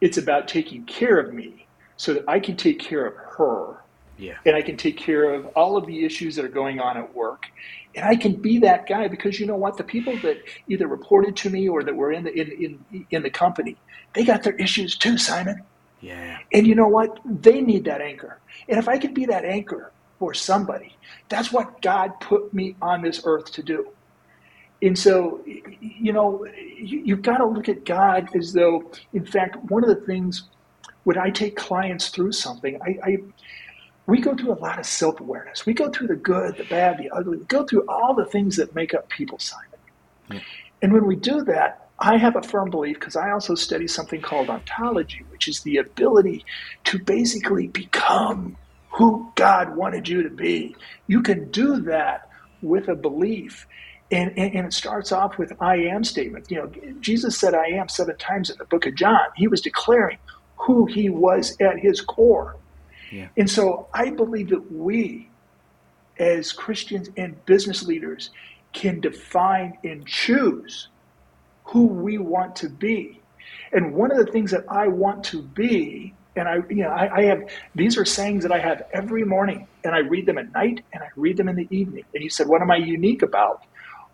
[0.00, 3.81] It's about taking care of me so that I can take care of her.
[4.22, 4.38] Yeah.
[4.46, 7.12] And I can take care of all of the issues that are going on at
[7.12, 7.46] work.
[7.96, 9.76] And I can be that guy because you know what?
[9.76, 13.22] The people that either reported to me or that were in the in, in, in
[13.22, 13.76] the company,
[14.14, 15.62] they got their issues too, Simon.
[16.00, 16.38] Yeah.
[16.52, 17.18] And you know what?
[17.24, 18.38] They need that anchor.
[18.68, 20.96] And if I can be that anchor for somebody,
[21.28, 23.88] that's what God put me on this earth to do.
[24.82, 29.56] And so, you know, you, have got to look at God as though, in fact,
[29.70, 30.48] one of the things
[31.04, 33.16] when I take clients through something, I, I
[34.06, 35.64] we go through a lot of self awareness.
[35.64, 37.38] We go through the good, the bad, the ugly.
[37.38, 39.66] We go through all the things that make up people, Simon.
[40.30, 40.40] Yeah.
[40.82, 44.20] And when we do that, I have a firm belief because I also study something
[44.20, 46.44] called ontology, which is the ability
[46.84, 48.56] to basically become
[48.90, 50.74] who God wanted you to be.
[51.06, 52.28] You can do that
[52.60, 53.66] with a belief.
[54.10, 56.50] And, and, and, it starts off with I am statement.
[56.50, 59.26] You know, Jesus said I am seven times in the book of John.
[59.36, 60.18] He was declaring
[60.56, 62.56] who he was at his core.
[63.12, 63.28] Yeah.
[63.36, 65.28] And so I believe that we,
[66.18, 68.30] as Christians and business leaders,
[68.72, 70.88] can define and choose
[71.64, 73.20] who we want to be.
[73.72, 77.18] And one of the things that I want to be, and I, you know, I,
[77.18, 77.42] I, have
[77.74, 81.02] these are sayings that I have every morning, and I read them at night and
[81.02, 82.04] I read them in the evening.
[82.14, 83.64] And you said, what am I unique about?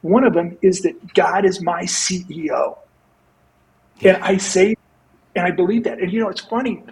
[0.02, 2.78] One of them is that God is my CEO.
[4.02, 4.76] And I say,
[5.34, 6.00] and I believe that.
[6.00, 6.82] And you know, it's funny,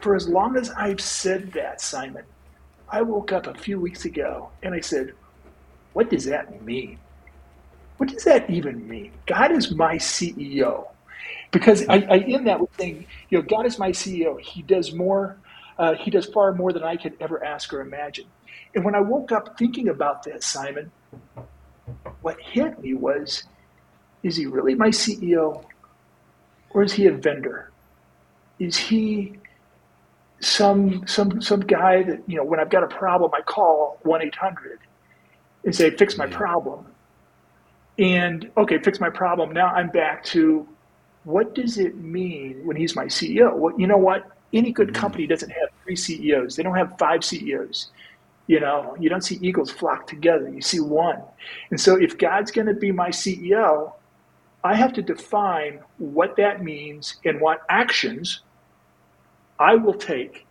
[0.00, 2.24] for as long as I've said that, Simon,
[2.88, 5.12] I woke up a few weeks ago and I said,
[5.92, 6.98] what does that mean?
[7.98, 9.12] What does that even mean?
[9.26, 10.86] God is my CEO.
[11.52, 14.40] Because I, I end that with saying, you know, God is my CEO.
[14.40, 15.40] He does more,
[15.78, 18.26] uh, he does far more than I could ever ask or imagine.
[18.74, 20.92] And when I woke up thinking about that, Simon,
[22.22, 23.44] what hit me was,
[24.22, 25.64] is he really my CEO?
[26.70, 27.72] Or is he a vendor?
[28.58, 29.38] Is he
[30.40, 34.22] some some some guy that, you know, when I've got a problem, I call one
[34.22, 34.80] eight hundred
[35.64, 36.86] and say, fix my problem
[38.00, 39.52] and okay, fix my problem.
[39.52, 40.66] Now I'm back to
[41.24, 43.54] what does it mean when he's my CEO?
[43.54, 44.26] Well, you know what?
[44.52, 45.00] Any good mm-hmm.
[45.00, 46.56] company doesn't have three CEOs.
[46.56, 47.90] They don't have five CEOs.
[48.46, 50.48] You know, you don't see eagles flock together.
[50.48, 51.22] You see one.
[51.70, 53.92] And so if God's going to be my CEO,
[54.64, 58.40] I have to define what that means and what actions
[59.60, 60.46] I will take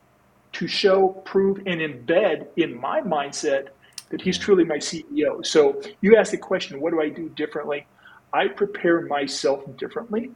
[0.54, 3.70] to show, prove, and embed in my mindset
[4.10, 5.46] that he's truly my CEO.
[5.46, 7.86] So you ask the question, what do I do differently?
[8.34, 10.32] I prepare myself differently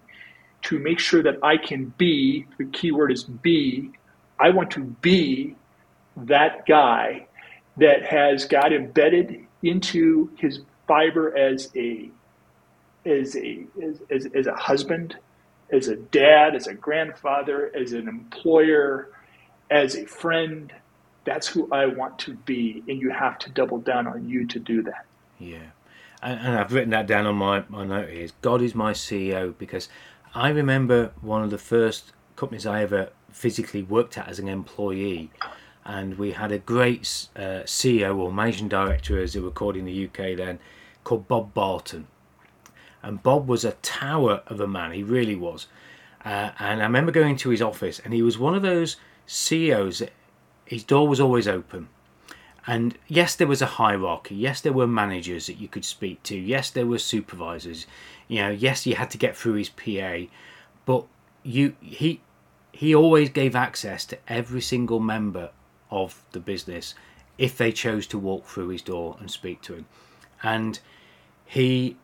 [0.64, 3.92] to make sure that I can be, the key word is be,
[4.40, 5.56] I want to be
[6.18, 7.28] that guy
[7.78, 12.10] that has got embedded into his fiber as a
[13.06, 15.18] as a as, as, as a husband,
[15.72, 19.10] as a dad, as a grandfather, as an employer,
[19.70, 20.74] as a friend,
[21.26, 24.60] that's who I want to be, and you have to double down on you to
[24.60, 25.06] do that.
[25.40, 25.72] Yeah,
[26.22, 28.28] and, and I've written that down on my my note here.
[28.42, 29.90] God is my CEO because
[30.36, 35.32] I remember one of the first companies I ever physically worked at as an employee,
[35.86, 39.86] and we had a great uh, CEO or managing director, as they were called in
[39.86, 40.60] the UK then,
[41.04, 42.08] called Bob Barton.
[43.04, 45.68] And Bob was a tower of a man, he really was.
[46.24, 50.02] Uh, and I remember going to his office, and he was one of those CEOs
[50.66, 51.90] his door was always open.
[52.66, 54.36] And yes, there was a hierarchy.
[54.36, 56.38] Yes, there were managers that you could speak to.
[56.38, 57.86] Yes, there were supervisors.
[58.28, 60.32] You know, yes, you had to get through his PA,
[60.86, 61.06] but
[61.44, 62.22] you he
[62.72, 65.52] he always gave access to every single member
[65.92, 66.96] of the business
[67.38, 69.86] if they chose to walk through his door and speak to him.
[70.42, 70.80] And
[71.46, 71.98] he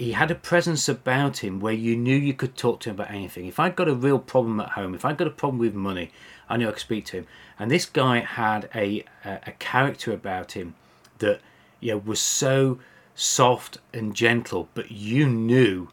[0.00, 3.10] he had a presence about him where you knew you could talk to him about
[3.10, 3.44] anything.
[3.44, 6.10] If I'd got a real problem at home, if I'd got a problem with money,
[6.48, 7.26] I knew I could speak to him.
[7.58, 10.74] And this guy had a a, a character about him
[11.18, 11.40] that
[11.80, 12.80] you know was so
[13.14, 15.88] soft and gentle, but you knew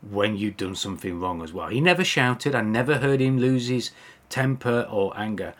[0.00, 1.68] when you'd done something wrong as well.
[1.68, 2.56] He never shouted.
[2.56, 3.92] I never heard him lose his
[4.28, 5.54] temper or anger.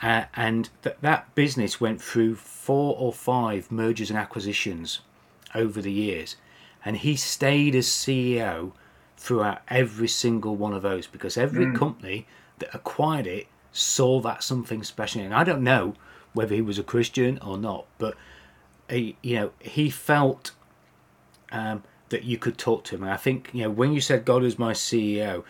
[0.00, 5.00] Uh, and th- that business went through four or five mergers and acquisitions
[5.52, 6.36] over the years.
[6.84, 8.72] And he stayed as CEO
[9.16, 11.76] throughout every single one of those because every mm.
[11.76, 12.26] company
[12.58, 15.20] that acquired it saw that something special.
[15.20, 15.94] And I don't know
[16.32, 18.16] whether he was a Christian or not, but
[18.88, 20.52] he, you know, he felt
[21.52, 23.02] um, that you could talk to him.
[23.02, 25.44] And I think, you know, when you said God is my CEO,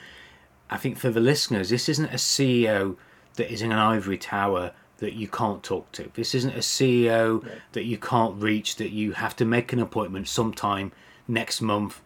[0.68, 2.96] I think for the listeners, this isn't a CEO
[3.34, 6.10] that is in an ivory tower that you can't talk to.
[6.14, 7.52] This isn't a CEO right.
[7.72, 10.92] that you can't reach, that you have to make an appointment sometime
[11.30, 12.00] next month.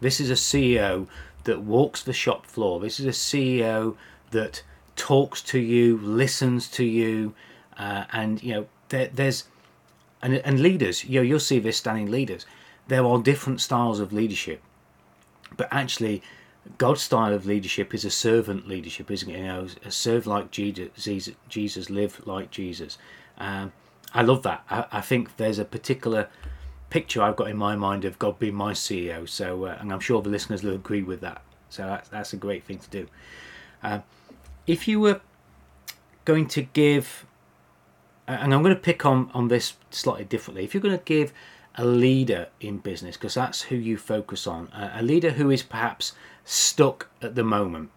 [0.00, 1.06] This is a CEO
[1.44, 2.80] that walks the shop floor.
[2.80, 3.96] This is a CEO
[4.30, 4.62] that
[4.96, 7.34] talks to you, listens to you,
[7.78, 9.44] uh, and you know there, there's
[10.22, 11.04] and, and leaders.
[11.04, 12.46] You know you'll see this standing leaders.
[12.88, 14.62] There are different styles of leadership,
[15.56, 16.22] but actually
[16.78, 19.38] God's style of leadership is a servant leadership, isn't it?
[19.38, 22.98] You know, serve like Jesus, Jesus live like Jesus.
[23.38, 23.72] Um,
[24.14, 24.62] I love that.
[24.70, 26.28] I, I, think there's a particular
[26.92, 29.26] picture I've got in my mind of God being my CEO.
[29.26, 31.40] So, uh, and I'm sure the listeners will agree with that.
[31.70, 33.06] So that's, that's a great thing to do.
[33.82, 34.00] Uh,
[34.66, 35.22] if you were
[36.26, 37.24] going to give,
[38.28, 40.64] and I'm going to pick on on this slightly differently.
[40.64, 41.32] If you're going to give
[41.76, 46.12] a leader in business, because that's who you focus on, a leader who is perhaps
[46.44, 47.90] stuck at the moment.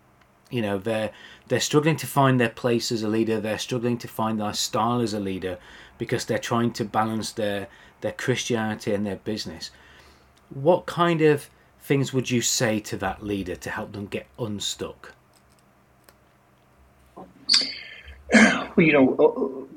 [0.49, 1.12] You know, they're
[1.49, 3.41] they're struggling to find their place as a leader.
[3.41, 5.58] They're struggling to find their style as a leader
[5.97, 7.67] because they're trying to balance their
[8.06, 9.72] their Christianity and their business.
[10.50, 11.50] What kind of
[11.82, 15.13] things would you say to that leader to help them get unstuck?
[18.32, 19.68] Well, you know,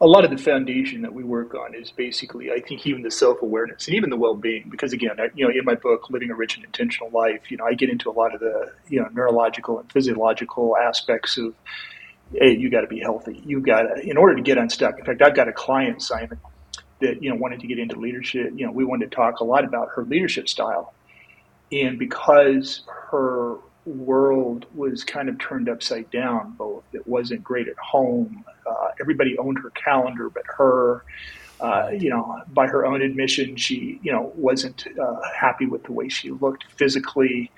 [0.00, 3.10] a lot of the foundation that we work on is basically, I think, even the
[3.10, 4.68] self awareness and even the well being.
[4.68, 7.64] Because again, you know, in my book, Living a Rich and Intentional Life, you know,
[7.64, 11.54] I get into a lot of the you know neurological and physiological aspects of,
[12.32, 13.40] hey, you got to be healthy.
[13.46, 14.98] You got to, in order to get unstuck.
[14.98, 16.40] In fact, I've got a client, Simon,
[17.00, 18.52] that you know wanted to get into leadership.
[18.54, 20.94] You know, we wanted to talk a lot about her leadership style,
[21.72, 26.52] and because her world was kind of turned upside down.
[26.52, 28.44] Both it wasn't great at home.
[28.66, 31.04] Uh, everybody owned her calendar, but her.
[31.60, 35.92] Uh, you know, by her own admission, she you know wasn't uh, happy with the
[35.92, 37.50] way she looked physically.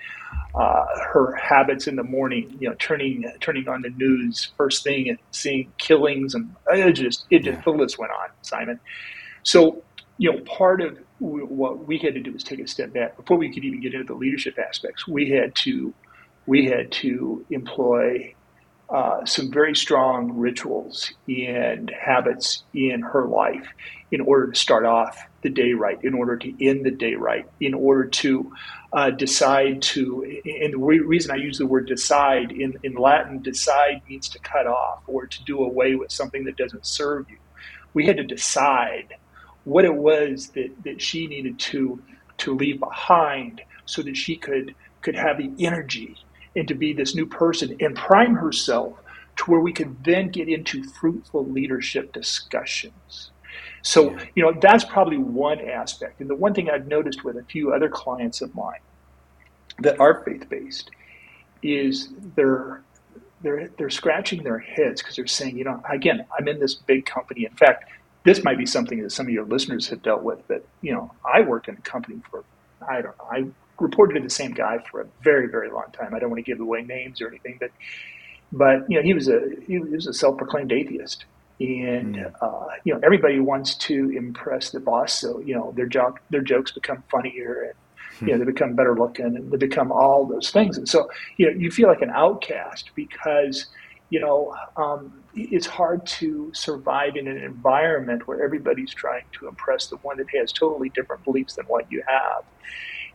[0.55, 5.07] Uh, her habits in the morning, you know, turning turning on the news first thing
[5.07, 7.63] and seeing killings, and it just it just yeah.
[7.63, 8.77] the list went on, Simon.
[9.43, 9.83] So
[10.17, 13.37] you know, part of what we had to do was take a step back before
[13.37, 15.07] we could even get into the leadership aspects.
[15.07, 15.93] We had to
[16.45, 18.35] we had to employ
[18.89, 23.67] uh, some very strong rituals and habits in her life
[24.11, 27.45] in order to start off the day right, in order to end the day right,
[27.59, 28.51] in order to
[28.91, 30.23] uh, decide to.
[30.45, 34.39] And the re- reason I use the word decide in, in Latin, decide means to
[34.39, 37.37] cut off or to do away with something that doesn't serve you.
[37.93, 39.15] We had to decide
[39.65, 42.01] what it was that, that she needed to
[42.39, 46.17] to leave behind so that she could could have the energy
[46.55, 48.93] and to be this new person and prime herself
[49.35, 53.31] to where we could then get into fruitful leadership discussions.
[53.81, 54.25] So, yeah.
[54.35, 56.21] you know, that's probably one aspect.
[56.21, 58.79] And the one thing I've noticed with a few other clients of mine
[59.79, 60.91] that are faith based
[61.61, 62.81] is they're
[63.41, 67.05] they're they're scratching their heads because they're saying, you know, again, I'm in this big
[67.05, 67.45] company.
[67.45, 67.89] In fact,
[68.23, 70.39] this might be something that some of your listeners have dealt with.
[70.47, 72.43] But you know, I worked in a company for
[72.87, 73.45] I don't know, I
[73.79, 76.13] reported to the same guy for a very, very long time.
[76.13, 77.71] I don't want to give away names or anything, but
[78.51, 81.25] but you know he was a he was a self-proclaimed atheist,
[81.59, 82.33] and mm.
[82.41, 86.41] uh, you know everybody wants to impress the boss, so you know their joke their
[86.41, 87.73] jokes become funnier and.
[88.21, 90.77] You know, they become better looking and they become all those things.
[90.77, 93.65] And so, you know, you feel like an outcast because,
[94.13, 99.87] you know, um, it's hard to survive in an environment where everybody's trying to impress
[99.87, 102.43] the one that has totally different beliefs than what you have.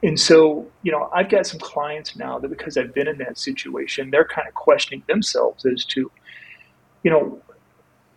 [0.03, 3.39] And so, you know, I've got some clients now that because I've been in that
[3.39, 6.11] situation, they're kind of questioning themselves as to,
[7.05, 7.41] you know,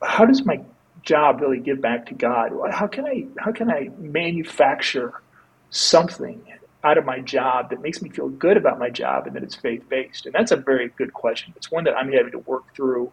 [0.02, 0.60] how does my
[1.04, 2.52] job really give back to God?
[2.72, 5.22] How can I how can I manufacture
[5.70, 6.42] something
[6.84, 9.56] out of my job that makes me feel good about my job and that it's
[9.56, 10.26] faith based?
[10.26, 11.54] And that's a very good question.
[11.56, 13.12] It's one that I'm having to work through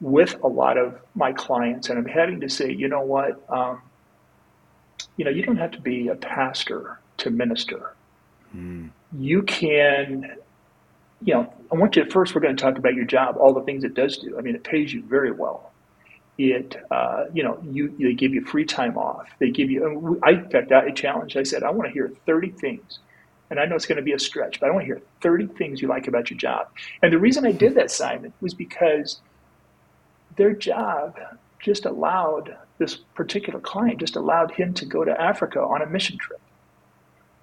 [0.00, 3.82] with a lot of my clients, and I'm having to say, you know what, um,
[5.16, 7.94] you know, you don't have to be a pastor to minister.
[8.56, 8.90] Mm.
[9.12, 10.36] You can,
[11.22, 13.62] you know, I want you first, we're going to talk about your job, all the
[13.62, 14.38] things it does do.
[14.38, 15.69] I mean, it pays you very well.
[16.42, 19.28] It, uh, you know, you they give you free time off.
[19.40, 20.20] They give you.
[20.24, 21.36] I in fact, I challenged.
[21.36, 23.00] I said, I want to hear 30 things
[23.50, 25.48] and I know it's going to be a stretch, but I want to hear 30
[25.48, 26.68] things you like about your job.
[27.02, 29.20] And the reason I did that, Simon, was because
[30.36, 31.18] their job
[31.60, 36.16] just allowed this particular client just allowed him to go to Africa on a mission
[36.18, 36.40] trip.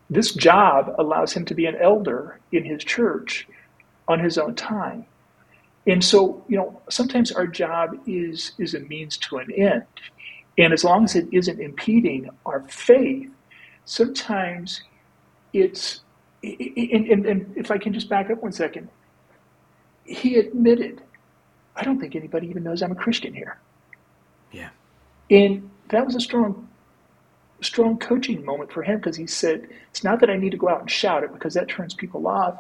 [0.10, 3.48] This job allows him to be an elder in his church
[4.08, 5.06] on his own time.
[5.88, 9.86] And so, you know, sometimes our job is is a means to an end.
[10.58, 13.30] And as long as it isn't impeding our faith,
[13.86, 14.82] sometimes
[15.54, 16.02] it's
[16.44, 18.90] and, and, and if I can just back up one second,
[20.04, 21.02] he admitted,
[21.76, 23.60] I don't think anybody even knows I'm a Christian here.
[24.52, 24.70] Yeah.
[25.30, 26.68] And that was a strong,
[27.62, 30.70] strong coaching moment for him because he said, it's not that I need to go
[30.70, 32.56] out and shout it because that turns people off.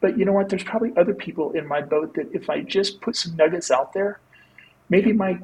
[0.00, 0.48] But you know what?
[0.48, 3.92] There's probably other people in my boat that if I just put some nuggets out
[3.92, 4.20] there,
[4.88, 5.38] maybe my,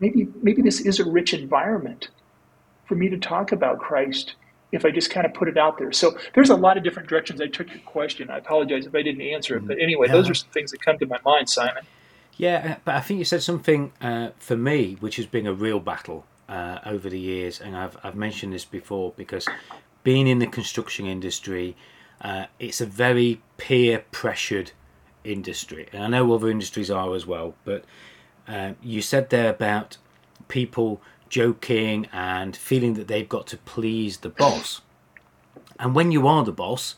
[0.00, 2.08] maybe, maybe this is a rich environment
[2.86, 4.34] for me to talk about Christ
[4.72, 5.92] if I just kind of put it out there.
[5.92, 8.30] So there's a lot of different directions I took your question.
[8.30, 10.14] I apologize if I didn't answer it, but anyway, yeah.
[10.14, 11.84] those are some things that come to my mind, Simon.
[12.36, 15.80] Yeah, but I think you said something uh, for me, which has been a real
[15.80, 19.46] battle uh, over the years, and I've I've mentioned this before because
[20.04, 21.76] being in the construction industry,
[22.20, 24.72] uh, it's a very peer pressured
[25.24, 27.54] industry, and I know other industries are as well.
[27.64, 27.84] But
[28.46, 29.98] uh, you said there about
[30.48, 34.80] people joking and feeling that they've got to please the boss,
[35.78, 36.96] and when you are the boss,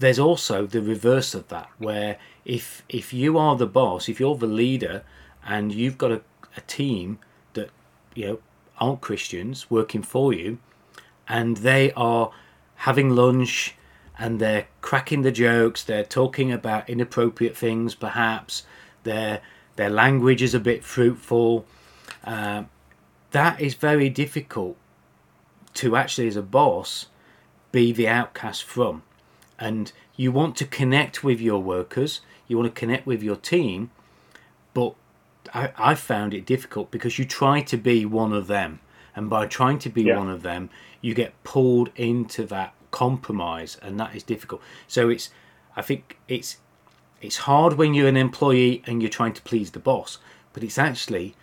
[0.00, 4.36] there's also the reverse of that, where if if you are the boss, if you're
[4.36, 5.04] the leader,
[5.46, 6.22] and you've got a,
[6.56, 7.18] a team
[7.52, 7.70] that
[8.14, 8.38] you know
[8.78, 10.58] aren't Christians working for you,
[11.28, 12.32] and they are
[12.76, 13.76] having lunch
[14.18, 18.64] and they're cracking the jokes, they're talking about inappropriate things, perhaps
[19.04, 19.40] their
[19.76, 21.64] their language is a bit fruitful.
[22.24, 22.64] Uh,
[23.30, 24.76] that is very difficult
[25.74, 27.06] to actually, as a boss,
[27.72, 29.02] be the outcast from.
[29.58, 33.90] And you want to connect with your workers, you want to connect with your team,
[34.74, 34.94] but
[35.54, 38.80] I, I found it difficult because you try to be one of them.
[39.14, 40.18] And by trying to be yeah.
[40.18, 40.70] one of them,
[41.00, 44.62] you get pulled into that compromise, and that is difficult.
[44.86, 45.30] So it's,
[45.74, 46.58] I think it's,
[47.20, 50.18] it's hard when you're an employee and you're trying to please the boss,
[50.52, 51.34] but it's actually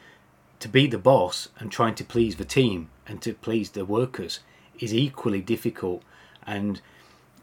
[0.60, 4.40] to be the boss and trying to please the team and to please the workers
[4.80, 6.04] is equally difficult.
[6.46, 6.80] And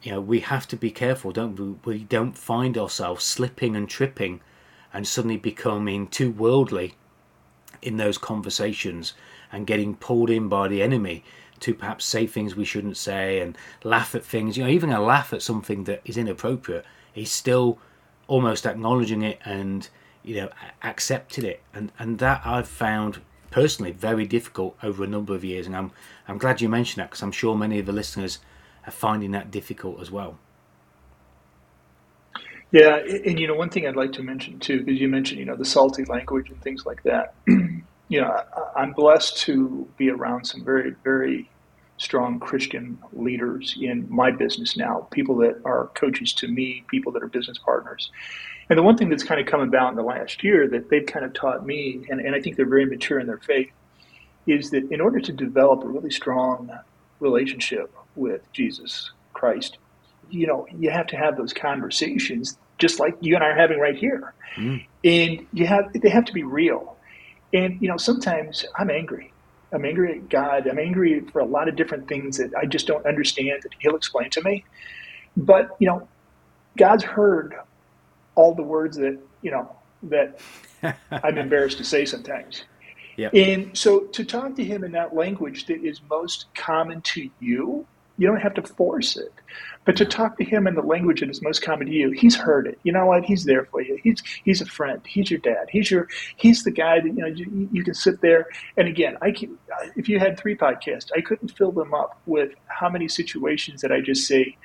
[0.03, 1.93] you know we have to be careful, don't we?
[1.93, 4.41] We don't find ourselves slipping and tripping,
[4.93, 6.95] and suddenly becoming too worldly
[7.83, 9.13] in those conversations
[9.53, 11.25] and getting pulled in by the enemy
[11.61, 14.57] to perhaps say things we shouldn't say and laugh at things.
[14.57, 17.79] You know, even a laugh at something that is inappropriate is still
[18.29, 19.89] almost acknowledging it and
[20.23, 20.51] you know
[20.83, 25.67] accepting it, and and that I've found personally very difficult over a number of years,
[25.67, 25.93] and I'm
[26.29, 28.39] I'm glad you mentioned that because I'm sure many of the listeners
[28.87, 30.39] are finding that difficult as well.
[32.73, 35.47] Yeah, and you know, one thing I'd like to mention too, because you mentioned, you
[35.47, 37.35] know, the salty language and things like that.
[38.09, 38.43] you know,
[38.77, 41.51] I'm blessed to be around some very, very
[41.99, 47.23] strong Christian leaders in my business now, people that are coaches to me, people that
[47.23, 48.11] are business partners.
[48.69, 51.07] And the one thing that's kind of come about in the last year that they've
[51.07, 53.71] kind of taught me, and, and I think they're very mature in their faith,
[54.47, 56.71] is that in order to develop a really strong
[57.21, 59.79] relationship with Jesus Christ,
[60.31, 63.79] you know, you have to have those conversations just like you and I are having
[63.79, 64.35] right here.
[64.57, 64.85] Mm.
[65.05, 66.96] And you have they have to be real.
[67.57, 69.33] And you know, sometimes I'm angry.
[69.73, 70.67] I'm angry at God.
[70.67, 73.97] I'm angry for a lot of different things that I just don't understand that He'll
[73.97, 74.65] explain to me.
[75.37, 76.07] But you know,
[76.77, 77.57] God's heard
[78.35, 80.39] all the words that you know that
[81.11, 82.65] I'm embarrassed to say sometimes.
[83.17, 83.35] Yep.
[83.35, 87.87] And so to talk to him in that language that is most common to you,
[88.19, 89.33] you don't have to force it.
[89.85, 92.35] But to talk to him in the language that is most common to you, he's
[92.35, 92.79] heard it.
[92.83, 93.25] You know what?
[93.25, 93.99] He's there for you.
[94.03, 95.01] He's he's a friend.
[95.07, 95.69] He's your dad.
[95.71, 98.47] He's your he's the guy that you know you, you can sit there.
[98.77, 99.57] And again, I can,
[99.95, 103.93] if you had three podcasts, I couldn't fill them up with how many situations that
[103.93, 104.57] I just say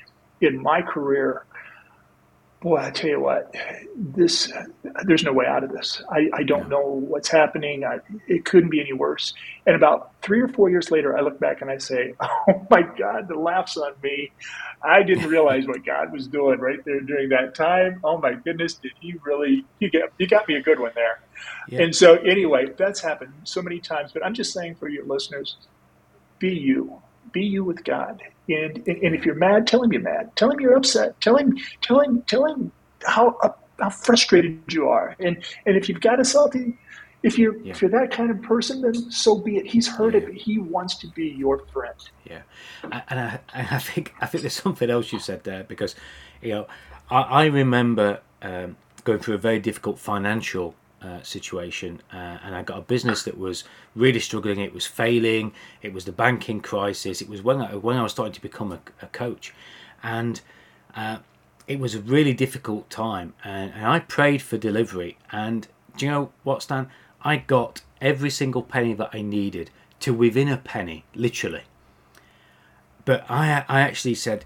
[0.41, 1.45] in my career
[2.61, 3.53] boy, I tell you what,
[3.95, 4.51] this
[5.03, 6.01] there's no way out of this.
[6.09, 7.83] I, I don't know what's happening.
[7.83, 7.97] I,
[8.27, 9.33] it couldn't be any worse.
[9.65, 12.83] And about three or four years later, I look back and I say, "Oh my
[12.83, 14.31] God, the laughs on me!
[14.83, 17.99] I didn't realize what God was doing right there during that time.
[18.03, 19.65] Oh my goodness, did He really?
[19.79, 21.19] You get you got me a good one there."
[21.67, 21.81] Yeah.
[21.81, 24.11] And so, anyway, that's happened so many times.
[24.11, 25.57] But I'm just saying for your listeners,
[26.37, 27.01] be you,
[27.31, 28.21] be you with God
[28.53, 30.35] and, and if you're mad, tell him you're mad.
[30.35, 31.19] Tell him you're upset.
[31.21, 32.71] Tell him, tell him, tell him
[33.05, 33.37] how
[33.79, 35.15] how frustrated you are.
[35.19, 36.77] And and if you've got a salty,
[37.23, 37.71] if you're yeah.
[37.71, 39.67] if you're that kind of person, then so be it.
[39.67, 40.21] He's heard yeah.
[40.21, 40.33] it.
[40.33, 41.95] He wants to be your friend.
[42.25, 42.41] Yeah,
[42.83, 45.95] and I, I think I think there's something else you said there because
[46.41, 46.67] you know
[47.09, 52.63] I, I remember um, going through a very difficult financial uh, situation, uh, and I
[52.63, 53.63] got a business that was
[53.95, 54.59] really struggling.
[54.59, 55.53] It was failing.
[55.81, 57.21] It was the banking crisis.
[57.21, 59.53] It was when I, when I was starting to become a, a coach,
[60.03, 60.41] and
[60.95, 61.17] uh,
[61.67, 63.33] it was a really difficult time.
[63.43, 65.17] And, and I prayed for delivery.
[65.31, 66.89] And do you know what, Stan?
[67.23, 69.69] I got every single penny that I needed
[70.01, 71.63] to within a penny, literally.
[73.05, 74.45] But I, I actually said,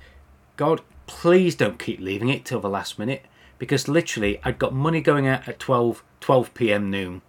[0.58, 3.26] God, please don't keep leaving it till the last minute
[3.58, 6.90] because literally I'd got money going out at 12, 12 p.m.
[6.90, 7.22] noon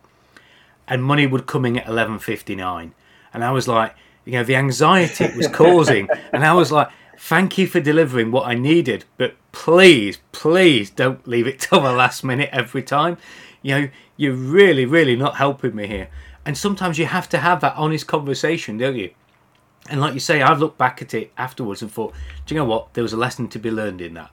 [0.89, 2.93] and money would come in at 11.59
[3.33, 6.89] and I was like, you know, the anxiety it was causing and I was like,
[7.19, 11.93] thank you for delivering what I needed, but please, please don't leave it till the
[11.93, 13.19] last minute every time.
[13.63, 16.09] You know, you're really, really not helping me here.
[16.45, 19.11] And sometimes you have to have that honest conversation, don't you?
[19.89, 22.15] And like you say, I've looked back at it afterwards and thought,
[22.45, 22.95] do you know what?
[22.95, 24.31] There was a lesson to be learned in that,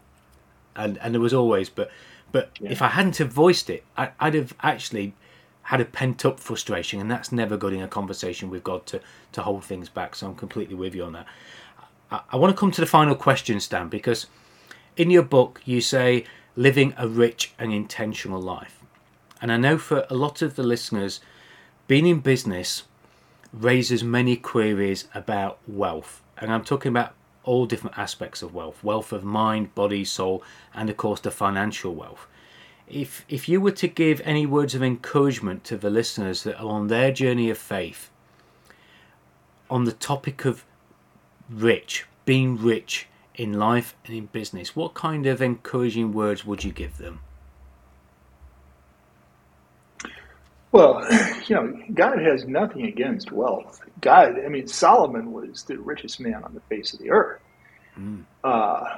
[0.75, 1.69] and and there was always.
[1.69, 1.91] But
[2.31, 2.71] but yeah.
[2.71, 5.13] if I hadn't have voiced it, I, would have actually
[5.63, 9.01] had a pent up frustration, and that's never good in a conversation with God to
[9.33, 10.15] to hold things back.
[10.15, 11.27] So I'm completely with you on that.
[12.11, 14.27] I, I want to come to the final question, Stan, because
[14.95, 18.79] in your book you say living a rich and intentional life.
[19.41, 21.19] And I know for a lot of the listeners,
[21.87, 22.83] being in business
[23.51, 26.21] raises many queries about wealth.
[26.37, 27.13] And I'm talking about
[27.43, 31.93] all different aspects of wealth wealth of mind, body, soul, and of course the financial
[31.93, 32.27] wealth.
[32.87, 36.67] If, if you were to give any words of encouragement to the listeners that are
[36.67, 38.09] on their journey of faith
[39.69, 40.65] on the topic of
[41.49, 46.71] rich, being rich in life and in business, what kind of encouraging words would you
[46.71, 47.21] give them?
[50.71, 51.07] Well,
[51.47, 53.81] you know, God has nothing against wealth.
[54.03, 57.41] God, I mean, Solomon was the richest man on the face of the earth.
[57.97, 58.25] Mm.
[58.43, 58.97] Uh,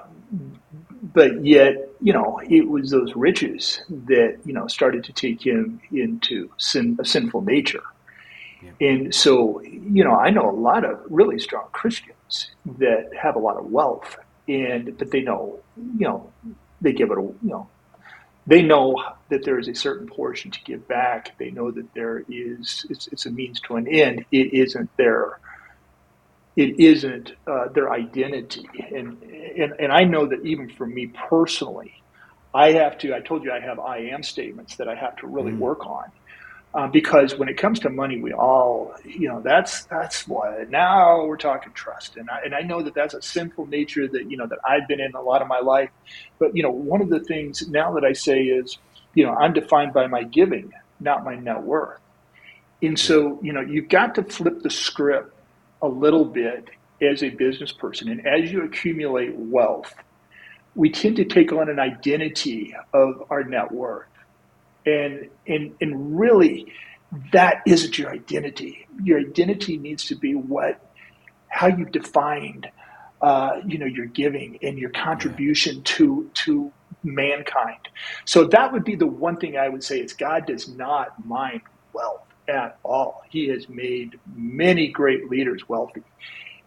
[1.14, 5.80] but yet, you know, it was those riches that, you know, started to take him
[5.92, 7.84] into sin, a sinful nature.
[8.64, 8.72] Yeah.
[8.82, 12.50] And so, you know, I know a lot of really strong Christians
[12.80, 16.32] that have a lot of wealth and, but they know, you know,
[16.82, 17.68] they give it a, you know,
[18.48, 21.38] they know that there is a certain portion to give back.
[21.38, 24.26] They know that there is it's, it's a means to an end.
[24.32, 25.40] It isn't their
[26.56, 29.22] it isn't uh, their identity, and,
[29.58, 32.02] and and I know that even for me personally,
[32.54, 33.14] I have to.
[33.14, 35.58] I told you I have I am statements that I have to really mm.
[35.58, 36.12] work on
[36.76, 41.26] uh, because when it comes to money, we all, you know, that's that's what now
[41.26, 44.36] we're talking trust, and I, and I know that that's a sinful nature that you
[44.36, 45.90] know that I've been in a lot of my life,
[46.38, 48.78] but you know, one of the things now that I say is,
[49.14, 52.02] you know, I'm defined by my giving, not my net worth,
[52.82, 55.34] and so you know, you've got to flip the script
[55.82, 56.70] a little bit
[57.02, 59.94] as a business person, and as you accumulate wealth,
[60.76, 64.08] we tend to take on an identity of our net worth
[64.86, 66.72] and and and really
[67.32, 68.88] that isn't your identity.
[69.04, 70.82] Your identity needs to be what
[71.48, 72.68] how you defined
[73.22, 76.72] uh, you know your giving and your contribution to to
[77.04, 77.88] mankind.
[78.26, 81.62] So that would be the one thing i would say is god does not mind
[81.94, 83.24] wealth at all.
[83.30, 86.04] He has made many great leaders wealthy.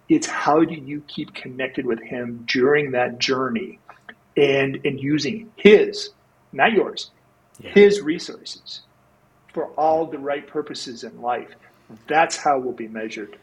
[0.09, 3.79] It's how do you keep connected with him during that journey
[4.37, 6.11] and and using his
[6.53, 7.11] not yours
[7.61, 7.71] yeah.
[7.71, 8.83] his resources
[9.53, 11.51] for all the right purposes in life.
[12.07, 13.39] That's how we'll be measured.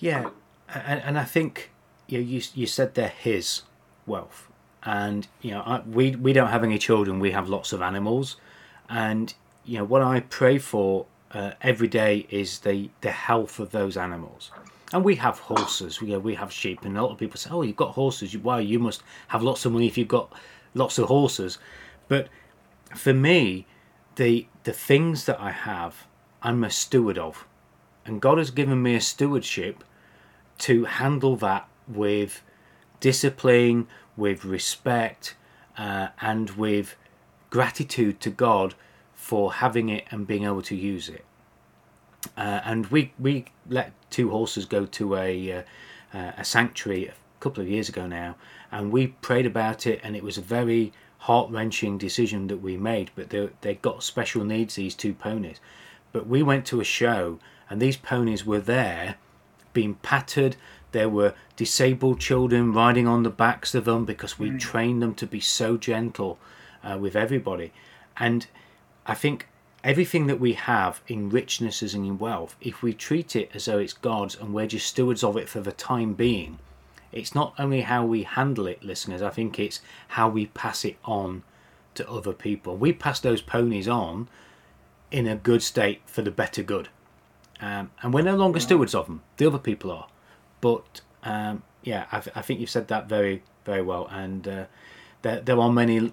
[0.00, 0.30] Yeah,
[0.68, 1.70] and, and I think
[2.08, 3.62] you, know, you you said they're his
[4.06, 4.48] wealth,
[4.82, 7.20] and you know I, we we don't have any children.
[7.20, 8.36] We have lots of animals,
[8.88, 9.32] and
[9.64, 13.96] you know what I pray for uh, every day is the the health of those
[13.96, 14.50] animals.
[14.92, 17.36] And we have horses, we, you know, we have sheep, and a lot of people
[17.38, 18.36] say, "Oh, you've got horses.
[18.36, 20.32] Wow, you must have lots of money if you've got
[20.74, 21.58] lots of horses."
[22.08, 22.28] But
[22.98, 23.66] for me,
[24.16, 26.06] the the things that I have,
[26.42, 27.46] I'm a steward of,
[28.04, 29.84] and God has given me a stewardship
[30.58, 32.42] to handle that with
[33.00, 33.86] discipline,
[34.16, 35.36] with respect,
[35.76, 36.96] uh, and with
[37.50, 38.74] gratitude to God
[39.14, 41.24] for having it and being able to use it.
[42.36, 45.62] Uh, and we we let two horses go to a uh,
[46.12, 48.36] a sanctuary a couple of years ago now,
[48.72, 52.76] and we prayed about it, and it was a very heart wrenching decision that we
[52.76, 55.60] made, but they they got special needs these two ponies.
[56.12, 57.38] But we went to a show
[57.68, 59.16] and these ponies were there,
[59.72, 60.56] being pattered.
[60.92, 64.60] There were disabled children riding on the backs of them because we mm.
[64.60, 66.38] trained them to be so gentle
[66.82, 67.72] uh, with everybody.
[68.16, 68.46] And
[69.04, 69.48] I think
[69.82, 73.78] everything that we have in richnesses and in wealth, if we treat it as though
[73.78, 76.58] it's God's and we're just stewards of it for the time being,
[77.16, 80.96] it's not only how we handle it, listeners, I think it's how we pass it
[81.04, 81.42] on
[81.94, 82.76] to other people.
[82.76, 84.28] We pass those ponies on
[85.10, 86.88] in a good state for the better good.
[87.58, 90.08] Um, and we're no longer stewards of them, the other people are.
[90.60, 94.08] But um, yeah, I, I, think you've said that very, very well.
[94.10, 94.64] And uh,
[95.22, 96.12] there, there are many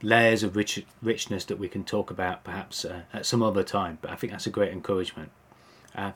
[0.00, 3.98] layers of rich, richness that we can talk about perhaps uh, at some other time.
[4.00, 5.32] But I think that's a great encouragement.
[5.92, 6.12] Uh,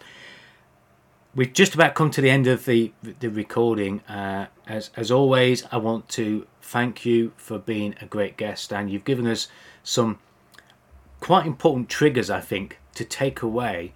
[1.34, 4.00] we've just about come to the end of the the recording.
[4.00, 8.90] Uh, as as always, I want to thank you for being a great guest, and
[8.90, 9.48] you've given us
[9.82, 10.18] some
[11.20, 13.92] quite important triggers, I think, to take away.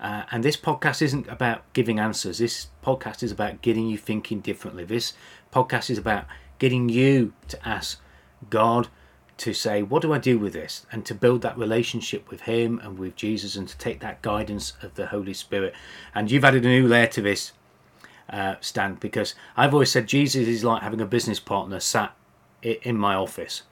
[0.00, 2.38] Uh, and this podcast isn't about giving answers.
[2.38, 4.84] This podcast is about getting you thinking differently.
[4.84, 5.12] This
[5.52, 6.26] podcast is about
[6.60, 8.00] getting you to ask
[8.48, 8.88] God
[9.38, 10.84] to say, what do I do with this?
[10.92, 14.74] And to build that relationship with Him and with Jesus and to take that guidance
[14.82, 15.74] of the Holy Spirit.
[16.14, 17.52] And you've added a new layer to this,
[18.30, 22.14] uh, Stan, because I've always said Jesus is like having a business partner sat
[22.62, 23.62] in my office.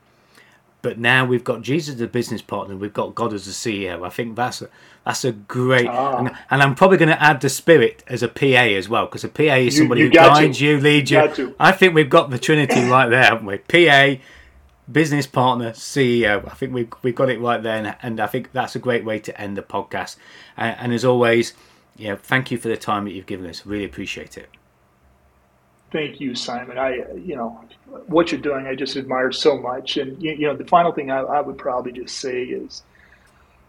[0.83, 4.07] But now we've got Jesus as a business partner, we've got God as a CEO.
[4.07, 4.69] I think that's a,
[5.05, 6.19] that's a great, ah.
[6.19, 9.25] and, and, I'm probably going to add the Spirit as a PA as well, because
[9.25, 10.65] a PA is somebody you, you who guides to.
[10.65, 11.57] you, leads you.
[11.59, 13.59] I think we've got the Trinity right there, haven't we?
[13.59, 14.23] PA,
[14.91, 16.47] business partner, CEO.
[16.47, 19.19] I think we've, we've got it right there, and, I think that's a great way
[19.21, 20.17] to end the podcast.
[20.57, 21.55] And as always,
[21.97, 23.67] yeah, thank you for the time that you've given us.
[23.67, 24.49] Really appreciate it.
[25.93, 26.79] Thank you, Simon.
[26.79, 27.65] I, you know,
[28.07, 29.97] what you're doing, I just admire so much.
[29.97, 32.83] And you, you know, the final thing I, I would probably just say is,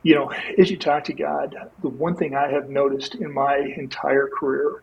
[0.04, 3.58] you know, as you talk to God, the one thing I have noticed in my
[3.78, 4.82] entire career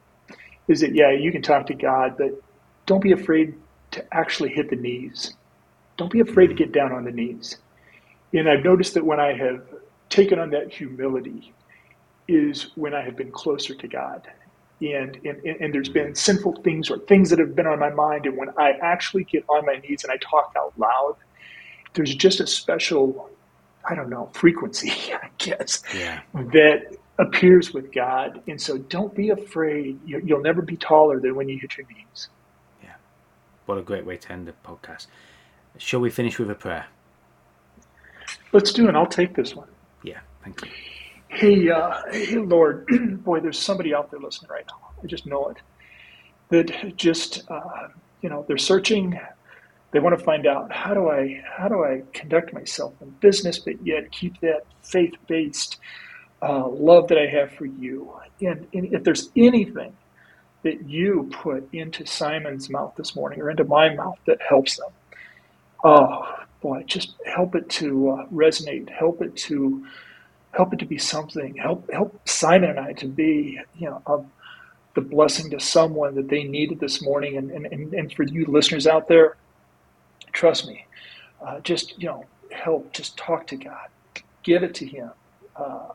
[0.68, 2.40] is that yeah, you can talk to God, but
[2.86, 3.54] don't be afraid
[3.92, 5.34] to actually hit the knees
[5.96, 7.58] don't be afraid to get down on the knees.
[8.32, 9.62] And I've noticed that when I have
[10.08, 11.54] taken on that humility
[12.28, 14.26] is when I have been closer to God.
[14.80, 18.26] And, and, and there's been sinful things or things that have been on my mind.
[18.26, 21.16] And when I actually get on my knees and I talk out loud,
[21.94, 23.30] there's just a special,
[23.88, 26.20] I don't know, frequency, I guess, yeah.
[26.34, 28.42] that appears with God.
[28.48, 30.00] And so don't be afraid.
[30.04, 32.28] You'll never be taller than when you hit your knees.
[32.82, 32.94] Yeah.
[33.66, 35.06] What a great way to end the podcast.
[35.78, 36.86] Shall we finish with a prayer?
[38.52, 38.94] Let's do it.
[38.94, 39.68] I'll take this one.
[40.02, 40.70] Yeah, thank you.
[41.28, 42.86] Hey, uh, hey, Lord,
[43.24, 44.90] boy, there's somebody out there listening right now.
[45.02, 45.56] I just know it.
[46.50, 47.88] That just, uh,
[48.22, 49.18] you know, they're searching.
[49.92, 53.58] They want to find out how do I how do I conduct myself in business,
[53.58, 55.78] but yet keep that faith based
[56.42, 58.12] uh, love that I have for you.
[58.40, 59.96] And, and if there's anything
[60.62, 64.90] that you put into Simon's mouth this morning or into my mouth that helps them,
[65.84, 66.26] oh
[66.62, 69.86] boy, just help it to uh, resonate, help it to
[70.52, 74.26] help it to be something, help help Simon and I to be, you know,
[74.94, 78.86] the blessing to someone that they needed this morning, and and, and for you listeners
[78.86, 79.36] out there,
[80.32, 80.86] trust me,
[81.44, 83.88] uh, just you know, help, just talk to God,
[84.42, 85.10] give it to Him.
[85.56, 85.88] Uh,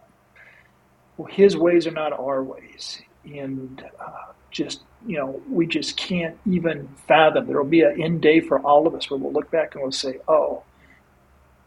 [1.18, 6.38] well, His ways are not our ways, and uh, just you know we just can't
[6.46, 7.48] even fathom.
[7.48, 9.84] There will be an end day for all of us where we'll look back and
[9.84, 10.64] we'll say, "Oh,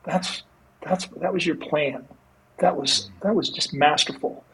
[0.04, 0.42] that's
[0.82, 2.06] that's that was your plan.
[2.58, 4.44] That was that was just masterful."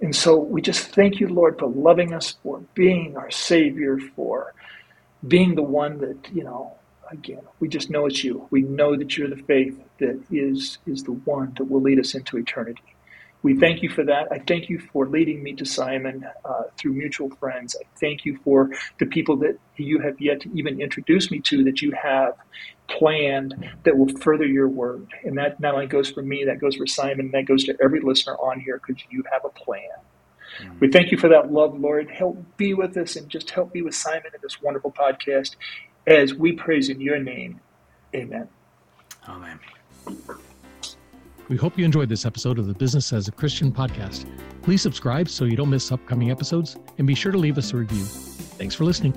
[0.00, 4.54] And so we just thank you, Lord, for loving us, for being our Savior, for
[5.26, 6.74] being the one that you know.
[7.10, 8.48] Again, we just know it's you.
[8.50, 12.14] We know that you're the faith that is is the one that will lead us
[12.14, 12.82] into eternity
[13.42, 14.28] we thank you for that.
[14.30, 17.74] I thank you for leading me to Simon uh, through mutual friends.
[17.78, 21.64] I thank you for the people that you have yet to even introduce me to
[21.64, 22.34] that you have
[22.88, 25.08] planned that will further your word.
[25.24, 28.00] And that not only goes for me, that goes for Simon, that goes to every
[28.00, 29.82] listener on here because you have a plan.
[30.60, 30.78] Mm-hmm.
[30.80, 32.10] We thank you for that love, Lord.
[32.10, 35.56] Help be with us and just help be with Simon in this wonderful podcast
[36.06, 37.60] as we praise in your name.
[38.14, 38.48] Amen.
[39.28, 39.58] Amen.
[41.48, 44.26] We hope you enjoyed this episode of the Business as a Christian podcast.
[44.62, 47.76] Please subscribe so you don't miss upcoming episodes and be sure to leave us a
[47.76, 48.04] review.
[48.04, 49.12] Thanks for listening.